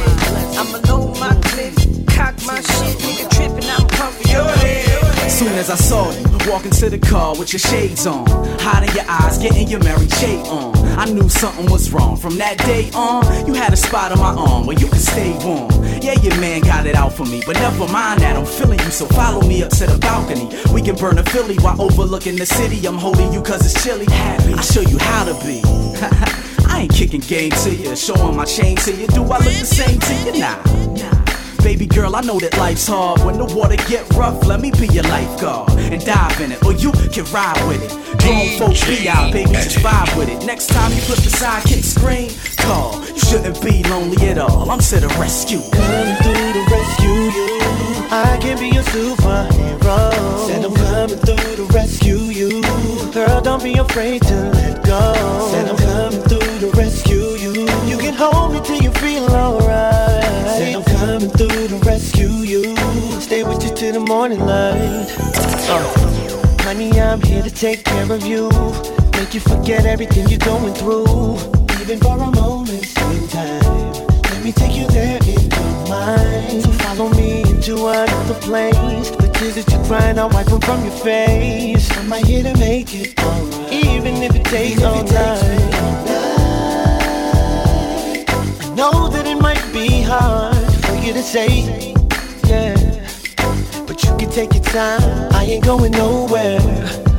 I'ma 0.59 0.79
load 0.89 1.19
my 1.19 1.33
clip, 1.49 1.73
cock 2.07 2.35
my 2.45 2.59
shit, 2.59 2.97
nigga 2.99 3.25
trippin', 3.35 3.69
I'm 3.69 3.87
comfy. 3.89 4.31
Your 4.31 4.43
head. 4.43 4.97
Soon 5.37 5.53
as 5.59 5.69
I 5.69 5.75
saw 5.75 6.06
you, 6.47 6.53
walk 6.53 6.65
into 6.65 6.89
the 6.89 6.97
car 6.97 7.37
with 7.37 7.53
your 7.53 7.59
shades 7.59 8.05
on, 8.05 8.25
hiding 8.59 8.93
your 8.95 9.05
eyes, 9.07 9.37
getting 9.37 9.67
your 9.67 9.83
Mary 9.83 10.07
J 10.19 10.37
on. 10.49 10.75
I 10.97 11.05
knew 11.05 11.29
something 11.29 11.69
was 11.69 11.91
wrong. 11.91 12.17
From 12.17 12.37
that 12.37 12.57
day 12.59 12.89
on, 12.93 13.23
you 13.45 13.53
had 13.53 13.73
a 13.73 13.77
spot 13.77 14.11
on 14.11 14.19
my 14.19 14.33
arm 14.33 14.65
where 14.65 14.77
you 14.77 14.87
could 14.87 15.01
stay 15.01 15.37
warm. 15.45 15.71
Yeah, 16.01 16.13
your 16.21 16.35
man 16.39 16.61
got 16.61 16.85
it 16.85 16.95
out 16.95 17.13
for 17.13 17.25
me, 17.25 17.41
but 17.45 17.55
never 17.55 17.87
mind 17.91 18.21
that. 18.21 18.35
I'm 18.35 18.45
feeling 18.45 18.79
you, 18.79 18.91
so 18.91 19.05
follow 19.07 19.41
me 19.47 19.63
up 19.63 19.69
to 19.71 19.85
the 19.85 19.97
balcony. 19.99 20.49
We 20.73 20.81
can 20.81 20.95
burn 20.95 21.17
a 21.17 21.23
Philly 21.23 21.55
while 21.57 21.81
overlooking 21.81 22.35
the 22.35 22.45
city. 22.45 22.85
I'm 22.87 22.97
holding 22.97 23.31
you 23.33 23.41
cause 23.41 23.65
it's 23.65 23.83
chilly. 23.83 24.05
Happy. 24.05 24.53
I'll 24.53 24.61
show 24.61 24.81
you 24.81 24.97
how 24.99 25.25
to 25.25 25.33
be. 25.45 25.61
I 26.67 26.81
ain't 26.81 26.93
kicking 26.93 27.21
game 27.21 27.51
to 27.51 27.73
you, 27.73 27.95
showing 27.95 28.35
my 28.35 28.45
chain 28.45 28.75
to 28.77 28.95
you. 28.95 29.07
Do 29.07 29.23
I 29.23 29.37
look 29.37 29.53
the 29.53 29.65
same 29.65 29.99
to 29.99 30.31
you? 30.31 30.39
Nah. 30.39 31.16
Baby 31.67 31.85
girl, 31.85 32.15
I 32.15 32.21
know 32.21 32.39
that 32.39 32.57
life's 32.57 32.87
hard. 32.87 33.19
When 33.25 33.37
the 33.37 33.43
water 33.43 33.75
get 33.89 34.07
rough, 34.13 34.45
let 34.45 34.61
me 34.61 34.71
be 34.71 34.87
your 34.87 35.03
lifeguard 35.03 35.69
and 35.91 35.99
dive 35.99 36.39
in 36.39 36.53
it, 36.53 36.63
or 36.63 36.71
you 36.71 36.93
can 37.11 37.25
ride 37.25 37.59
with 37.67 37.83
it. 37.83 37.91
Grown 38.23 38.47
folks 38.57 38.87
be 38.87 39.09
out, 39.09 39.33
baby, 39.33 39.51
just 39.51 39.79
vibe 39.79 40.17
with 40.17 40.29
it. 40.29 40.45
Next 40.45 40.67
time 40.67 40.93
you 40.93 41.01
flip 41.01 41.19
the 41.19 41.29
sidekick 41.29 41.83
screen, 41.83 42.31
call. 42.63 43.03
You 43.03 43.19
shouldn't 43.19 43.61
be 43.61 43.83
lonely 43.91 44.15
at 44.29 44.37
all. 44.37 44.71
I'm 44.71 44.79
to 44.79 44.99
the 45.01 45.09
rescue. 45.19 45.59
Coming 45.59 46.15
through 46.23 46.53
to 46.55 46.63
rescue 46.71 47.35
you. 47.35 47.59
I 48.15 48.39
can 48.39 48.57
be 48.59 48.69
your 48.69 48.87
superhero. 48.95 50.47
Said 50.47 50.63
I'm 50.63 50.73
coming 50.73 51.19
through 51.19 51.55
to 51.57 51.65
rescue 51.73 52.31
you. 52.31 52.61
Girl, 53.11 53.41
don't 53.41 53.61
be 53.61 53.73
afraid 53.73 54.21
to 54.21 54.35
let 54.55 54.85
go. 54.85 55.03
Said 55.51 55.67
I'm 55.67 55.75
coming 55.75 56.23
through 56.31 56.59
to 56.63 56.77
rescue 56.77 57.35
you. 57.43 57.67
You 57.83 57.97
can 57.97 58.13
hold 58.13 58.53
me 58.53 58.61
till 58.61 58.81
you 58.81 58.91
coming 61.27 61.49
through 61.49 61.67
to 61.67 61.85
rescue 61.85 62.29
you. 62.29 62.75
Stay 63.19 63.43
with 63.43 63.63
you 63.63 63.73
till 63.73 63.93
the 63.93 63.99
morning 63.99 64.39
light. 64.39 65.07
Uh, 65.69 66.63
honey, 66.63 66.91
I'm 66.99 67.21
here 67.21 67.41
to 67.41 67.49
take 67.49 67.83
care 67.83 68.11
of 68.11 68.25
you. 68.25 68.49
Make 69.13 69.33
you 69.33 69.39
forget 69.39 69.85
everything 69.85 70.27
you're 70.27 70.39
going 70.39 70.73
through. 70.73 71.35
Even 71.81 71.99
for 71.99 72.15
a 72.15 72.31
moment 72.31 72.85
in 72.97 73.27
time. 73.27 73.93
Let 74.23 74.43
me 74.43 74.51
take 74.51 74.75
you 74.75 74.87
there 74.87 75.19
in 75.23 75.49
your 75.49 75.87
mind. 75.89 76.63
So 76.63 76.71
follow 76.83 77.09
me 77.09 77.41
into 77.41 77.87
another 77.87 78.35
place. 78.35 79.09
The 79.11 79.29
tears 79.33 79.55
that 79.55 79.71
you're 79.71 79.83
crying, 79.85 80.19
I'll 80.19 80.29
wipe 80.29 80.47
them 80.47 80.61
from 80.61 80.83
your 80.83 80.93
face. 80.93 81.89
I'm 81.97 82.11
right 82.11 82.25
here 82.25 82.43
to 82.43 82.57
make 82.57 82.93
it 82.93 83.19
alright. 83.19 83.73
Even 83.73 84.23
if 84.23 84.35
it 84.35 84.45
takes 84.45 84.83
all 84.83 85.03
night. 85.03 85.73
I 88.59 88.73
know 88.75 89.09
that 89.09 89.25
it 89.25 89.41
might 89.41 89.73
be 89.73 90.03
hard 90.03 90.56
you 91.07 91.13
to 91.13 91.23
say, 91.23 91.61
yeah. 92.47 92.75
But 93.87 94.03
you 94.03 94.17
can 94.17 94.29
take 94.29 94.53
your 94.53 94.63
time. 94.63 95.31
I 95.31 95.45
ain't 95.45 95.63
going 95.63 95.93
nowhere, 95.93 96.59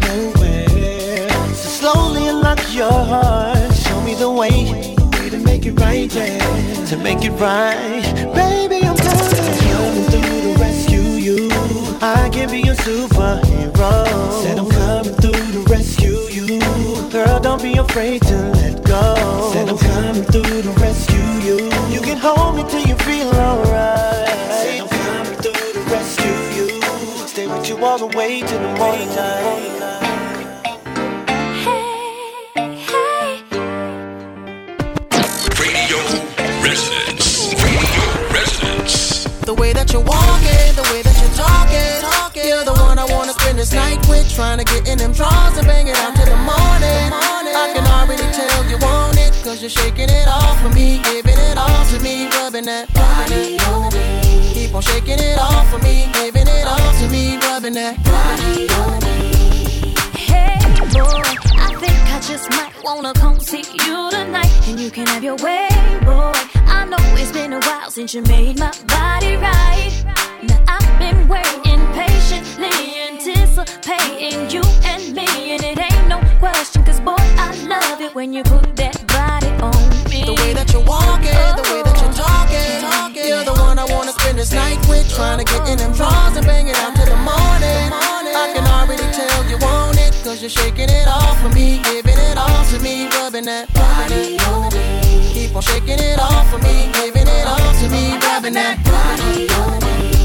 nowhere. 0.02 1.30
So 1.54 1.68
slowly 1.80 2.28
unlock 2.28 2.60
your 2.74 2.92
heart. 2.92 3.74
Show 3.74 3.98
me 4.02 4.14
the 4.14 4.30
way, 4.30 4.96
way 5.12 5.30
to 5.30 5.38
make 5.38 5.64
it 5.64 5.80
right, 5.80 6.12
yeah. 6.14 6.84
To 6.90 6.96
make 6.98 7.24
it 7.24 7.30
right, 7.40 8.02
baby, 8.34 8.86
I'm 8.86 8.96
coming. 8.96 9.28
Coming 9.72 10.04
through 10.10 10.40
to 10.42 10.60
rescue 10.60 11.10
you. 11.26 11.48
I 12.02 12.28
can 12.30 12.50
be 12.50 12.60
your 12.60 12.76
superhero. 12.76 14.42
Said 14.42 14.58
I'm 14.58 14.68
coming 14.68 15.14
through 15.14 15.52
to 15.52 15.60
rescue 15.70 16.18
you. 16.28 16.60
Girl, 17.10 17.40
don't 17.40 17.62
be 17.62 17.78
afraid 17.78 18.20
to 18.22 18.36
let 18.50 18.84
go. 18.84 19.50
Said 19.54 19.70
I'm 19.70 19.78
coming 19.78 20.24
through 20.24 20.62
to 20.62 20.70
rescue 20.72 21.16
you. 21.48 21.97
You 22.18 22.22
can 22.22 22.36
hold 22.36 22.56
me 22.56 22.64
till 22.68 22.82
you 22.82 22.96
feel 22.96 23.28
alright. 23.28 24.26
Said 24.58 24.80
I'm 24.80 24.88
coming 24.88 25.38
through 25.38 25.52
to 25.54 25.80
rescue 25.86 26.34
you. 26.58 26.66
Stay 27.28 27.46
with 27.46 27.68
you 27.68 27.76
all 27.84 27.96
the 27.96 28.08
way 28.18 28.40
to 28.40 28.54
the 28.54 28.74
morning 28.74 29.08
time. 29.14 29.54
Radio 35.62 35.98
Residence. 36.66 37.54
Radio 37.54 38.04
Residence. 38.34 39.22
The 39.46 39.54
way 39.54 39.72
that 39.72 39.92
you're 39.92 40.02
walking, 40.02 40.74
the 40.74 40.90
way 40.90 41.02
that 41.02 41.16
you're 41.22 41.38
talking, 41.38 42.02
talking. 42.02 42.48
You're 42.48 42.64
the 42.64 42.74
one 42.82 42.98
I 42.98 43.04
wanna 43.04 43.32
spend 43.34 43.60
this 43.60 43.72
night 43.72 44.04
with. 44.08 44.26
Trying 44.34 44.58
to 44.58 44.64
get 44.64 44.88
in 44.88 44.98
them 44.98 45.12
drawers 45.12 45.56
and 45.56 45.68
bang 45.68 45.86
it 45.86 45.96
out 45.98 46.16
till 46.16 46.26
the 46.26 46.34
morning. 46.34 47.12
I 47.62 47.70
can 47.72 47.86
already 47.86 48.26
tell 48.34 48.64
you 48.68 48.76
want 48.82 48.97
you're 49.62 49.70
shaking 49.70 50.08
it 50.08 50.28
off 50.28 50.60
for 50.62 50.68
me, 50.68 51.00
giving 51.02 51.36
it 51.36 51.58
all 51.58 51.84
to 51.86 51.98
me, 52.00 52.28
rubbing 52.28 52.66
that 52.66 52.92
body 52.94 53.58
on 53.66 53.92
me. 53.92 54.52
Keep 54.54 54.74
on 54.74 54.82
shaking 54.82 55.18
it 55.18 55.38
off 55.38 55.68
for 55.70 55.78
me, 55.78 56.08
giving 56.12 56.46
it 56.46 56.66
all 56.66 56.92
to 57.00 57.08
me, 57.08 57.38
rubbing 57.38 57.72
that 57.74 57.96
body 58.04 58.68
on 58.78 59.02
me. 59.02 59.94
Hey, 60.14 60.58
boy, 60.92 61.22
I 61.58 61.74
think 61.74 61.98
I 62.14 62.20
just 62.20 62.48
might 62.50 62.72
wanna 62.84 63.12
come 63.14 63.40
see 63.40 63.64
you 63.84 64.10
tonight. 64.10 64.52
And 64.68 64.78
you 64.78 64.90
can 64.90 65.06
have 65.08 65.24
your 65.24 65.36
way, 65.36 65.68
boy. 66.04 66.38
I 66.70 66.84
know 66.88 67.02
it's 67.18 67.32
been 67.32 67.52
a 67.52 67.60
while 67.60 67.90
since 67.90 68.14
you 68.14 68.22
made 68.22 68.58
my 68.58 68.70
body 68.86 69.36
right. 69.36 69.90
Now 70.42 70.62
I've 70.68 70.98
been 71.00 71.26
waiting 71.26 71.82
patiently, 71.94 72.70
anticipating 73.10 74.50
you 74.50 74.62
and 74.84 75.14
me. 75.14 75.26
And 75.54 75.64
it 75.64 75.78
ain't 75.80 76.06
no 76.06 76.20
question, 76.38 76.84
cause 76.84 77.00
boy, 77.00 77.16
I 77.18 77.56
love 77.66 78.00
it 78.00 78.14
when 78.14 78.32
you 78.32 78.44
put 78.44 78.76
that 78.76 79.04
body 79.08 79.47
on 79.62 79.74
me. 80.10 80.24
The 80.24 80.34
way 80.34 80.52
that 80.54 80.72
you're 80.72 80.84
walking, 80.84 81.34
the 81.58 81.64
way 81.70 81.82
that 81.82 81.96
you're 82.00 82.12
talking, 82.12 82.80
talking. 82.80 83.26
You're 83.26 83.44
the 83.44 83.54
one 83.60 83.78
I 83.78 83.84
wanna 83.84 84.12
spend 84.12 84.38
this 84.38 84.52
night 84.52 84.80
with. 84.88 85.06
Trying 85.14 85.38
to 85.38 85.44
get 85.44 85.68
in 85.68 85.78
them 85.78 85.92
drawers 85.92 86.36
and 86.36 86.46
bang 86.46 86.68
it 86.68 86.76
out 86.78 86.94
till 86.94 87.06
the 87.06 87.16
morning. 87.16 87.90
I 88.38 88.52
can 88.54 88.66
already 88.66 89.06
tell 89.12 89.44
you 89.50 89.58
want 89.58 89.98
it, 89.98 90.14
cause 90.22 90.40
you're 90.40 90.50
shaking 90.50 90.90
it 90.90 91.08
off 91.08 91.40
for 91.42 91.48
me, 91.50 91.80
giving 91.82 92.18
it 92.18 92.38
all 92.38 92.64
to 92.70 92.78
me, 92.80 93.08
rubbing 93.08 93.46
that 93.46 93.72
body 93.74 94.38
on 94.52 94.72
me. 94.72 95.32
Keep 95.34 95.56
on 95.56 95.62
shaking 95.62 95.98
it 95.98 96.18
off 96.20 96.50
for 96.50 96.58
me, 96.58 96.90
giving 96.94 97.26
it 97.26 97.46
all 97.46 97.72
to 97.80 97.88
me, 97.90 98.16
rubbing 98.18 98.54
that 98.54 98.78
body 98.84 99.48
on 99.58 99.78
me. 99.82 100.17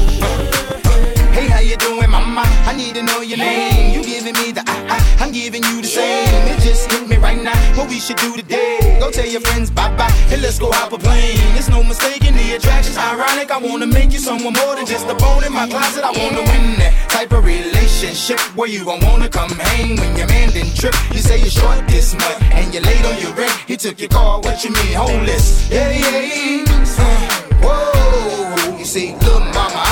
You 1.64 1.78
doing, 1.78 2.10
mama? 2.10 2.44
I 2.68 2.76
need 2.76 2.94
to 2.94 3.02
know 3.02 3.22
your 3.22 3.38
name. 3.38 3.94
You 3.94 4.04
giving 4.04 4.34
me 4.34 4.52
the 4.52 4.62
ah 4.66 4.86
ah, 4.94 5.24
I'm 5.24 5.32
giving 5.32 5.64
you 5.64 5.80
the 5.80 5.88
same. 5.88 6.28
It 6.52 6.60
just 6.60 6.92
hit 6.92 7.08
me 7.08 7.16
right 7.16 7.42
now. 7.42 7.56
What 7.74 7.88
we 7.88 7.98
should 7.98 8.18
do 8.18 8.36
today? 8.36 8.98
Go 9.00 9.10
tell 9.10 9.26
your 9.26 9.40
friends 9.40 9.70
bye 9.70 9.88
bye, 9.96 10.12
and 10.30 10.42
let's 10.42 10.58
go 10.58 10.70
hop 10.70 10.92
a 10.92 10.98
plane. 10.98 11.40
It's 11.56 11.70
no 11.70 11.82
mistaking 11.82 12.36
the 12.36 12.56
attraction's 12.56 12.98
ironic. 12.98 13.50
I 13.50 13.58
wanna 13.58 13.86
make 13.86 14.12
you 14.12 14.18
someone 14.18 14.52
more 14.52 14.76
than 14.76 14.84
just 14.84 15.08
a 15.08 15.14
bone 15.14 15.42
in 15.42 15.52
my 15.52 15.66
closet. 15.66 16.04
I 16.04 16.12
wanna 16.12 16.44
win 16.44 16.76
that 16.84 16.92
type 17.08 17.32
of 17.32 17.44
relationship 17.44 18.40
where 18.54 18.68
you 18.68 18.84
gon' 18.84 19.00
wanna 19.00 19.30
come 19.30 19.50
hang 19.50 19.96
when 19.96 20.16
your 20.16 20.28
man 20.28 20.50
didn't 20.50 20.76
trip. 20.76 20.94
You 21.12 21.20
say 21.20 21.38
you're 21.38 21.56
short 21.62 21.80
this 21.88 22.12
month, 22.12 22.42
and 22.52 22.74
you're 22.74 22.84
late 22.84 23.04
on 23.06 23.16
your 23.22 23.32
rent. 23.32 23.56
He 23.66 23.76
took 23.78 23.98
your 23.98 24.10
car. 24.10 24.40
What 24.40 24.62
you 24.64 24.70
mean, 24.70 24.92
homeless? 24.92 25.70
Yeah, 25.70 25.90
yeah, 25.90 26.20
yeah. 26.20 27.00
Uh, 27.00 27.64
whoa, 27.64 28.78
you 28.78 28.84
see, 28.84 29.14
little 29.16 29.40
mama 29.40 29.83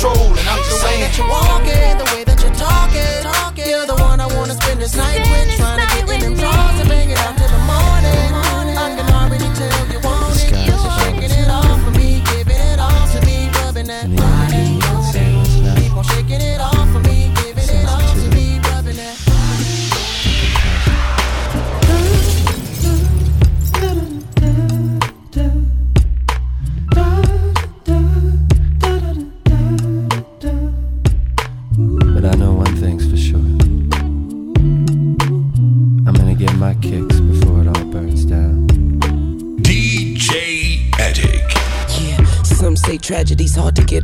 control, 0.00 0.28
and 0.28 0.48
I'm 0.48 0.58
just 0.58 0.80
The 0.80 0.86
way 0.86 1.00
that 1.00 1.18
you're 1.18 1.28
walking, 1.28 1.98
the 1.98 2.08
way 2.14 2.24
that 2.24 2.40
you're 2.42 2.54
talking, 2.54 3.22
talking. 3.22 3.68
You're 3.68 3.86
the 3.86 3.96
one 3.96 4.20
I 4.20 4.26
wanna 4.34 4.54
spend 4.54 4.80
this 4.80 4.94
night 4.96 5.20
with. 5.20 5.59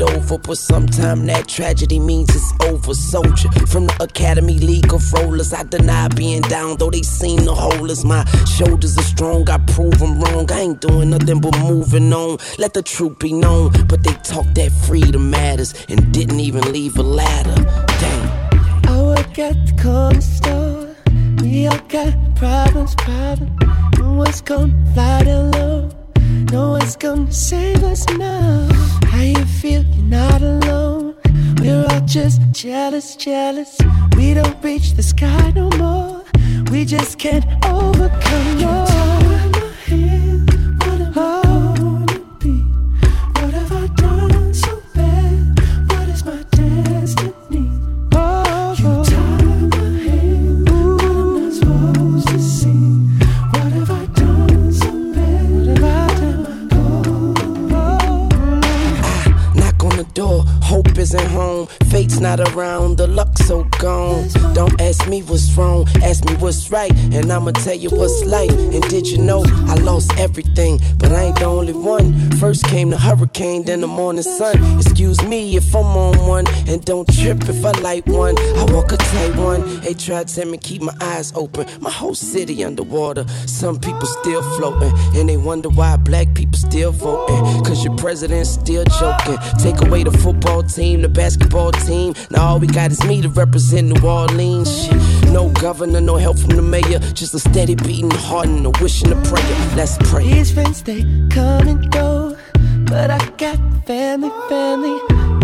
Over, 0.02 0.38
but 0.38 0.58
sometime 0.58 1.26
that 1.26 1.48
tragedy 1.48 1.98
means 1.98 2.34
it's 2.34 2.52
over. 2.64 2.94
Soldier 2.94 3.50
from 3.66 3.86
the 3.86 3.96
Academy 4.02 4.58
League 4.58 4.92
of 4.92 5.12
Rollers, 5.12 5.52
I 5.52 5.62
deny 5.64 6.08
being 6.08 6.42
down, 6.42 6.76
though 6.78 6.90
they 6.90 7.02
seem 7.02 7.38
to 7.40 7.54
hold 7.54 7.90
us. 7.90 8.04
My 8.04 8.24
shoulders 8.44 8.96
are 8.98 9.02
strong, 9.02 9.48
I 9.48 9.58
prove 9.58 9.98
them 9.98 10.20
wrong. 10.20 10.50
I 10.50 10.60
ain't 10.60 10.80
doing 10.80 11.10
nothing 11.10 11.40
but 11.40 11.58
moving 11.58 12.12
on. 12.12 12.38
Let 12.58 12.74
the 12.74 12.82
truth 12.82 13.18
be 13.18 13.32
known, 13.32 13.72
but 13.86 14.02
they 14.02 14.14
talk 14.22 14.46
that 14.54 14.72
freedom 14.86 15.30
matters 15.30 15.74
and 15.88 16.12
didn't 16.12 16.40
even 16.40 16.72
leave 16.72 16.96
a 16.98 17.02
ladder. 17.02 17.54
Dang. 18.00 18.28
I 18.88 19.02
work 19.02 19.38
at 19.38 19.54
the 19.66 19.82
corner 19.82 20.20
store. 20.20 20.94
We 21.40 21.66
all 21.66 21.78
got 21.88 22.12
problems, 22.36 22.94
problems. 22.96 23.98
No 23.98 24.12
one's 24.12 24.40
gonna 24.40 24.72
fly 24.94 25.24
down 25.24 25.50
low. 25.52 25.90
No 26.52 26.70
one's 26.70 26.96
gonna 26.96 27.32
save 27.32 27.82
us 27.84 28.06
now. 28.10 28.95
How 29.16 29.22
you 29.22 29.46
feel? 29.46 29.82
You're 29.82 30.04
not 30.04 30.42
alone. 30.42 31.16
We're 31.58 31.86
all 31.88 32.02
just 32.02 32.42
jealous, 32.52 33.16
jealous. 33.16 33.78
We 34.14 34.34
don't 34.34 34.62
reach 34.62 34.92
the 34.92 35.02
sky 35.02 35.52
no 35.54 35.70
more. 35.78 36.22
We 36.70 36.84
just 36.84 37.18
can't 37.18 37.46
overcome 37.64 38.58
more. 38.60 39.25
Isn't 61.16 61.35
home. 61.36 61.66
Fate's 61.90 62.18
not 62.18 62.40
around, 62.40 62.96
the 62.96 63.06
luck's 63.06 63.44
so 63.46 63.64
gone. 63.78 64.28
Don't 64.54 64.80
ask 64.80 65.06
me 65.06 65.20
what's 65.28 65.52
wrong, 65.56 65.86
ask 66.02 66.24
me 66.24 66.34
what's 66.36 66.70
right, 66.70 66.92
and 67.14 67.30
I'ma 67.30 67.50
tell 67.50 67.74
you 67.84 67.90
what's 67.90 68.24
life. 68.24 68.56
And 68.74 68.82
did 68.88 69.06
you 69.06 69.18
know 69.18 69.44
I 69.72 69.74
lost 69.90 70.18
everything, 70.18 70.80
but 70.98 71.12
I 71.12 71.24
ain't 71.26 71.38
the 71.38 71.44
only 71.44 71.74
one. 71.74 72.06
First 72.42 72.64
came 72.66 72.88
the 72.90 72.98
hurricane, 72.98 73.64
then 73.64 73.80
the 73.82 73.86
morning 73.86 74.22
sun. 74.22 74.56
Excuse 74.80 75.22
me 75.22 75.56
if 75.56 75.76
I'm 75.76 75.92
on 76.06 76.16
one, 76.26 76.46
and 76.70 76.82
don't 76.84 77.06
trip 77.18 77.38
if 77.52 77.64
I 77.64 77.72
light 77.88 78.06
one. 78.06 78.34
I 78.60 78.64
walk 78.74 78.92
a 78.92 78.96
tight 78.96 79.36
one. 79.36 79.60
They 79.80 79.94
try 79.94 80.24
to 80.24 80.34
tell 80.34 80.48
me 80.50 80.56
keep 80.56 80.80
my 80.80 80.96
eyes 81.00 81.32
open. 81.36 81.66
My 81.80 81.90
whole 81.90 82.14
city 82.14 82.64
underwater. 82.64 83.24
Some 83.46 83.78
people 83.78 84.06
still 84.06 84.42
floating, 84.56 84.92
and 85.16 85.28
they 85.28 85.36
wonder 85.36 85.68
why 85.68 85.96
black 85.96 86.28
people 86.34 86.58
still 86.58 86.92
voting. 86.92 87.42
Cause 87.64 87.84
your 87.84 87.96
president's 87.96 88.50
still 88.50 88.84
joking. 88.98 89.38
Take 89.58 89.78
away 89.86 90.02
the 90.02 90.16
football 90.24 90.62
team, 90.62 91.02
the 91.02 91.08
basketball 91.08 91.25
team. 91.86 92.14
Now 92.30 92.48
all 92.48 92.58
we 92.58 92.66
got 92.66 92.90
is 92.90 93.04
me 93.04 93.22
to 93.22 93.28
represent 93.28 93.88
New 93.88 94.08
Orleans. 94.08 94.84
Shit. 94.84 95.32
No 95.32 95.48
governor, 95.50 96.00
no 96.00 96.16
help 96.16 96.38
from 96.38 96.50
the 96.50 96.62
mayor. 96.62 96.98
Just 97.14 97.34
a 97.34 97.38
steady 97.38 97.74
beating 97.74 98.10
heart 98.10 98.46
and 98.46 98.64
a 98.66 98.70
wish 98.80 99.02
and 99.02 99.12
a 99.12 99.22
prayer. 99.28 99.76
Let's 99.76 99.96
pray. 100.10 100.24
These 100.24 100.52
friends, 100.52 100.82
they 100.82 101.02
come 101.30 101.68
and 101.68 101.90
go. 101.90 102.36
But 102.84 103.10
I 103.10 103.18
got 103.36 103.58
family, 103.86 104.30
family. 104.48 104.98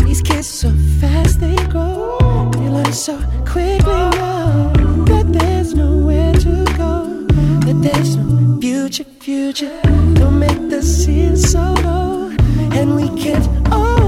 These 0.04 0.22
kids 0.22 0.46
so 0.46 0.70
fast 1.00 1.40
they 1.40 1.56
grow. 1.68 2.18
They 2.52 2.68
learn 2.68 2.92
so 2.92 3.18
quickly 3.46 3.92
now 3.92 4.72
that 5.06 5.26
there's 5.32 5.74
nowhere 5.74 6.32
to 6.34 6.64
go. 6.76 7.26
That 7.66 7.78
there's 7.82 8.16
no 8.16 8.60
future, 8.60 9.04
future. 9.20 9.80
Don't 10.14 10.38
make 10.38 10.70
the 10.70 10.82
scene 10.82 11.36
so 11.36 11.74
low. 11.84 12.30
And 12.78 12.96
we 12.96 13.08
can't 13.20 13.46
overcome 13.72 14.01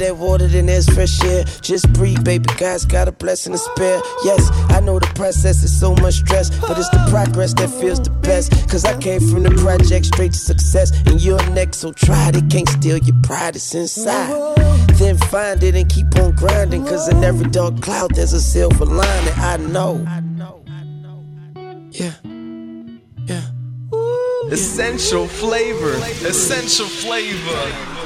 that 0.00 0.16
water, 0.16 0.46
then 0.48 0.66
there's 0.66 0.88
fresh 0.88 1.22
air. 1.24 1.44
Just 1.60 1.90
breathe, 1.92 2.24
baby. 2.24 2.48
God's 2.58 2.84
got 2.84 3.08
a 3.08 3.12
blessing 3.12 3.52
to 3.52 3.58
spare. 3.58 4.00
Yes, 4.24 4.50
I 4.70 4.80
know 4.80 4.98
the 4.98 5.06
process 5.14 5.62
is 5.62 5.78
so 5.78 5.94
much 5.96 6.14
stress, 6.14 6.50
but 6.60 6.76
it's 6.78 6.88
the 6.90 7.06
progress 7.10 7.54
that 7.54 7.70
feels 7.70 8.00
the 8.00 8.10
best. 8.10 8.52
Cause 8.68 8.84
I 8.84 8.98
came 8.98 9.20
from 9.20 9.44
the 9.44 9.50
project 9.50 10.06
straight 10.06 10.32
to 10.32 10.38
success, 10.38 10.90
and 11.06 11.20
you're 11.20 11.44
next, 11.50 11.78
so 11.78 11.92
try 11.92 12.30
it. 12.34 12.50
Can't 12.50 12.68
steal 12.68 12.98
your 12.98 13.16
pride, 13.22 13.56
it's 13.56 13.74
inside. 13.74 14.56
Then 14.98 15.16
find 15.16 15.62
it 15.62 15.74
and 15.74 15.88
keep 15.88 16.14
on 16.16 16.32
grinding, 16.32 16.84
cause 16.84 17.08
in 17.08 17.22
every 17.22 17.48
dark 17.50 17.80
cloud 17.80 18.14
there's 18.14 18.32
a 18.32 18.40
silver 18.40 18.84
lining. 18.84 19.34
I 19.36 19.56
know. 19.56 20.06
Yeah. 21.90 22.12
Yeah. 23.26 23.42
Essential 24.50 25.26
flavor. 25.26 25.94
Essential 26.26 26.86
flavor. 26.86 27.99